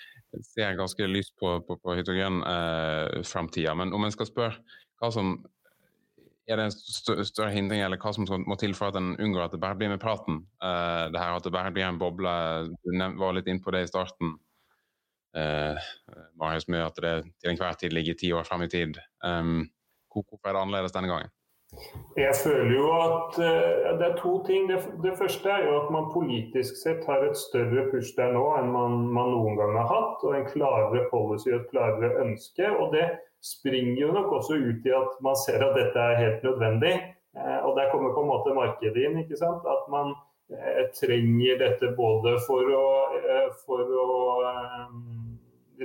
ser 0.54 0.78
ganske 0.78 1.10
lyst 1.10 1.36
på, 1.40 1.58
på, 1.68 1.78
på 1.82 1.96
hydrogenframtida. 1.98 3.72
Eh, 3.72 3.78
Men 3.78 3.94
om 3.96 4.06
en 4.06 4.14
skal 4.14 4.30
spørre 4.30 4.60
hva 5.02 5.12
som 5.14 5.38
er 6.48 6.60
det 6.60 6.66
en 6.68 6.76
større, 7.28 7.52
hindring, 7.52 7.82
eller 7.84 8.00
hva 8.00 8.14
som 8.16 8.28
må 8.48 8.56
til 8.60 8.76
for 8.78 8.92
at 8.92 8.98
en 9.00 9.16
unngår 9.20 9.48
at 9.48 9.56
det 9.56 9.62
bare 9.62 9.76
blir 9.80 9.92
med 9.92 10.00
praten? 10.00 10.46
Uh, 10.64 11.08
det 11.12 11.20
her 11.20 11.36
At 11.36 11.44
det 11.44 11.52
bare 11.52 11.74
blir 11.76 11.88
en 11.88 12.00
boble. 12.00 12.36
Du 12.86 12.92
var 13.20 13.36
litt 13.36 13.50
inn 13.52 13.64
på 13.64 13.74
det 13.76 13.84
i 13.84 13.90
starten. 13.92 14.38
Uh, 15.36 15.76
Marius, 16.40 16.70
med 16.72 16.86
at 16.86 17.02
det 17.04 17.16
til 17.42 17.52
enhver 17.52 17.76
tid 17.80 17.92
ligger 17.92 18.16
ti 18.18 18.32
år 18.34 18.48
fram 18.48 18.64
i 18.64 18.70
tid. 18.72 18.96
Um, 19.24 19.68
hvorfor 20.14 20.40
er 20.48 20.56
det 20.56 20.62
annerledes 20.62 20.96
denne 20.96 21.12
gangen? 21.12 21.34
Jeg 22.16 22.32
føler 22.40 22.72
jo 22.72 22.88
at 22.96 23.38
uh, 23.44 24.00
det 24.00 24.08
er 24.08 24.16
to 24.22 24.38
ting. 24.48 24.70
Det, 24.72 24.80
det, 25.04 25.18
første 25.20 25.52
er 25.52 25.68
jo 25.68 25.76
at 25.82 25.92
man 25.92 26.08
politisk 26.14 26.80
sett 26.80 27.04
har 27.06 27.28
et 27.28 27.38
større 27.38 27.90
push 27.92 28.16
der 28.16 28.32
nå 28.32 28.46
enn 28.56 28.72
man, 28.72 29.02
man 29.20 29.34
noen 29.36 29.60
gang 29.60 29.76
har 29.82 29.92
hatt. 29.92 30.24
Og 30.24 30.38
en 30.38 30.48
klarere 30.48 31.10
policy 31.12 31.52
og 31.52 31.60
et 31.60 31.72
klarere 31.76 32.16
ønske. 32.24 32.72
Og 32.72 32.96
det 32.96 33.10
springer 33.44 34.02
jo 34.02 34.14
nok 34.16 34.32
også 34.40 34.58
ut 34.60 34.88
i 34.88 34.96
at 34.96 35.20
man 35.26 35.38
ser 35.40 35.64
at 35.64 35.76
dette 35.78 36.08
er 36.12 36.22
helt 36.24 36.48
nødvendig. 36.48 36.96
Uh, 37.38 37.60
og 37.70 37.78
der 37.78 37.92
kommer 37.92 38.16
på 38.16 38.24
en 38.24 38.32
måte 38.32 38.56
markedet 38.58 39.06
inn. 39.08 39.20
ikke 39.22 39.40
sant? 39.40 39.66
At 39.70 39.90
man 39.94 40.16
uh, 40.54 40.84
trenger 40.98 41.62
dette 41.62 41.94
både 41.98 42.38
for 42.48 42.74
å, 42.74 42.88
for 43.66 43.98
å 44.06 44.08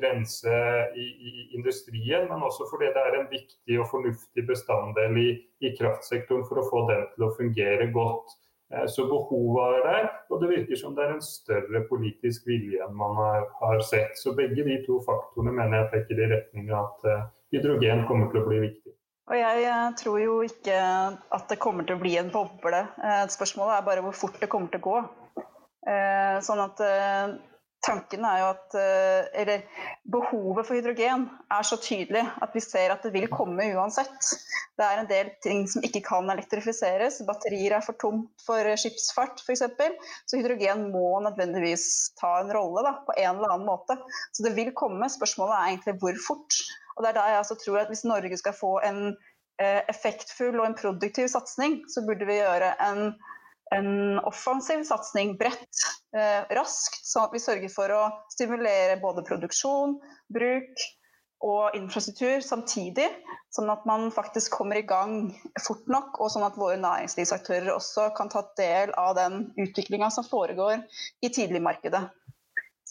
rense 0.00 0.52
i, 0.96 1.06
i, 1.30 1.32
industrien, 1.56 2.28
men 2.28 2.44
også 2.46 2.66
fordi 2.70 2.90
det 2.94 3.02
er 3.02 3.18
en 3.18 3.28
viktig 3.30 3.80
og 3.80 3.90
fornuftig 3.90 4.44
bestanddel 4.48 5.18
i, 5.20 5.28
i 5.64 5.72
kraftsektoren 5.76 6.46
for 6.48 6.62
å 6.62 6.68
få 6.70 6.86
den 6.90 7.04
til 7.14 7.26
å 7.26 7.34
fungere 7.36 7.90
godt. 7.94 8.36
Eh, 8.72 8.86
så 8.88 9.06
behovet 9.10 9.76
er 9.76 9.86
der, 9.88 10.08
og 10.30 10.42
det 10.42 10.50
virker 10.54 10.80
som 10.80 10.96
det 10.96 11.04
er 11.04 11.14
en 11.16 11.24
større 11.26 11.84
politisk 11.90 12.48
vilje 12.48 12.80
enn 12.84 12.96
man 12.98 13.16
har, 13.20 13.46
har 13.60 13.84
sett. 13.86 14.16
Så 14.20 14.36
begge 14.38 14.64
de 14.68 14.80
to 14.86 15.02
faktorene 15.06 15.54
mener 15.58 15.82
jeg 15.82 15.92
peker 15.96 16.24
i 16.24 16.32
retning 16.32 16.72
av 16.72 16.88
at 16.88 17.32
hydrogen 17.52 18.04
kommer 18.08 18.32
til 18.32 18.42
å 18.42 18.48
bli 18.48 18.60
viktig. 18.66 18.96
Og 19.30 19.38
jeg 19.38 19.64
eh, 19.68 19.86
tror 20.00 20.18
jo 20.20 20.40
ikke 20.44 20.78
at 21.38 21.46
det 21.52 21.60
kommer 21.62 21.86
til 21.86 21.96
å 21.96 22.02
bli 22.02 22.16
en 22.20 22.32
boble. 22.34 22.82
Spørsmålet 23.32 23.78
er 23.78 23.86
bare 23.86 24.04
hvor 24.04 24.16
fort 24.18 24.40
det 24.42 24.50
kommer 24.52 24.72
til 24.72 24.82
å 24.82 24.88
gå. 24.88 24.98
Sånn 26.42 26.60
at 26.62 26.80
tanken 27.82 28.24
er 28.26 28.40
jo 28.40 28.48
at 28.52 28.76
eh, 28.78 29.28
eller, 29.42 29.62
behovet 30.12 30.66
for 30.66 30.78
hydrogen 30.78 31.26
er 31.52 31.66
så 31.66 31.78
tydelig 31.82 32.22
at 32.42 32.54
vi 32.54 32.62
ser 32.64 32.94
at 32.94 33.04
det 33.06 33.12
vil 33.14 33.28
komme 33.32 33.66
uansett. 33.74 34.30
Det 34.78 34.86
er 34.86 35.00
en 35.00 35.10
del 35.10 35.32
ting 35.44 35.64
som 35.70 35.84
ikke 35.86 36.02
kan 36.06 36.30
elektrifiseres. 36.32 37.20
Batterier 37.28 37.76
er 37.76 37.84
for 37.84 37.98
tomt 38.00 38.44
for 38.46 38.66
skipsfart 38.80 39.42
f.eks. 39.42 39.64
Så 40.30 40.40
hydrogen 40.40 40.88
må 40.94 41.18
nødvendigvis 41.26 41.86
ta 42.20 42.38
en 42.40 42.52
rolle 42.54 42.84
da, 42.86 42.94
på 43.06 43.16
en 43.18 43.34
eller 43.34 43.56
annen 43.56 43.68
måte. 43.68 43.98
Så 44.32 44.46
det 44.46 44.54
vil 44.56 44.72
komme. 44.78 45.10
Spørsmålet 45.12 45.58
er 45.58 45.72
egentlig 45.72 45.98
hvor 46.02 46.22
fort. 46.28 46.62
Og 47.02 47.06
det 47.08 47.10
er 47.12 47.18
da 47.18 47.26
jeg 47.32 47.38
altså 47.42 47.58
tror 47.58 47.80
at 47.82 47.90
Hvis 47.90 48.04
Norge 48.06 48.36
skal 48.38 48.54
få 48.54 48.76
en 48.86 49.00
eh, 49.58 49.82
effektfull 49.90 50.60
og 50.60 50.68
en 50.68 50.78
produktiv 50.78 51.26
satsing, 51.28 51.80
så 51.90 52.06
burde 52.06 52.28
vi 52.30 52.38
gjøre 52.38 52.76
en 52.86 53.08
en 53.72 54.18
offensiv 54.28 54.84
satsing 54.84 55.36
bredt, 55.40 55.84
eh, 56.16 56.42
raskt, 56.56 56.98
sånn 57.08 57.24
at 57.24 57.32
vi 57.32 57.40
sørger 57.40 57.72
for 57.72 57.94
å 57.94 58.02
stimulere 58.32 58.98
både 59.00 59.24
produksjon, 59.24 59.96
bruk 60.32 60.84
og 61.42 61.76
infrastruktur 61.76 62.44
samtidig. 62.44 63.08
Sånn 63.52 63.72
at 63.72 63.86
man 63.88 64.10
faktisk 64.14 64.54
kommer 64.58 64.78
i 64.78 64.86
gang 64.86 65.32
fort 65.64 65.88
nok, 65.90 66.20
og 66.20 66.30
sånn 66.34 66.46
at 66.46 66.58
våre 66.60 66.78
næringslivsaktører 66.80 67.72
også 67.74 68.10
kan 68.16 68.30
ta 68.32 68.44
del 68.60 68.92
av 69.00 69.16
den 69.18 69.48
utviklinga 69.60 70.12
som 70.12 70.28
foregår 70.28 70.84
i 71.24 71.32
tidligmarkedet. 71.32 72.04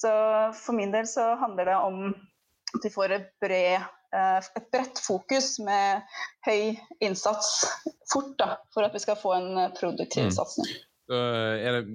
Så 0.02 0.12
for 0.58 0.78
min 0.78 0.94
del 0.94 1.08
så 1.10 1.36
handler 1.40 1.70
det 1.70 1.78
om 1.78 2.04
at 2.72 2.86
vi 2.86 2.94
får 2.94 3.16
et 3.16 3.34
bred 3.44 3.86
et 4.12 4.72
bredt 4.74 5.00
fokus 5.00 5.54
med 5.64 6.02
høy 6.48 6.76
innsats 7.04 7.52
fort 8.12 8.34
da, 8.40 8.58
for 8.74 8.88
at 8.88 8.96
vi 8.96 9.04
skal 9.04 9.20
få 9.20 9.36
en 9.38 9.72
produktiv 9.78 10.28
mm. 10.28 10.36
satsing. 10.36 10.68
Er 11.12 11.80
det 11.80 11.86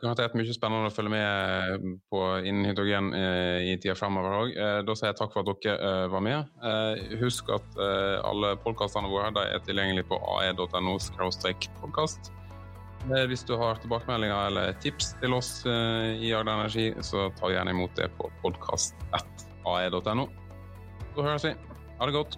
garantert 0.00 0.34
mye 0.36 0.54
spennende 0.54 0.90
å 0.90 0.94
følge 0.94 1.12
med 1.12 1.84
på 2.12 2.22
innen 2.44 2.68
hydrogen 2.68 3.12
i 3.14 3.76
tida 3.80 3.96
fremover 3.98 4.38
òg. 4.42 4.54
Da 4.86 4.96
sier 4.96 5.12
jeg 5.12 5.18
takk 5.20 5.32
for 5.34 5.40
at 5.42 5.62
dere 5.64 6.08
var 6.12 6.24
med. 6.24 6.38
Husk 7.22 7.50
at 7.54 7.78
alle 8.26 8.54
podkastene 8.64 9.10
våre 9.12 9.32
er 9.46 9.62
tilgjengelige 9.66 10.08
på 10.10 10.20
ae.no 10.36 10.98
podkast. 11.80 12.32
Hvis 13.30 13.44
du 13.46 13.54
har 13.60 13.78
tilbakemeldinger 13.78 14.48
eller 14.50 14.72
tips 14.82 15.14
til 15.20 15.36
oss 15.36 15.50
i 15.66 16.32
Agder 16.34 16.56
Energi, 16.56 16.88
så 17.06 17.28
ta 17.38 17.52
gjerne 17.52 17.72
imot 17.76 17.94
det 17.98 18.10
på 18.18 18.30
podkast.ae.no. 18.42 20.26
Så 21.16 21.22
høres 21.24 21.44
vi. 21.44 21.50
Ha 21.98 22.06
det 22.06 22.12
godt. 22.12 22.34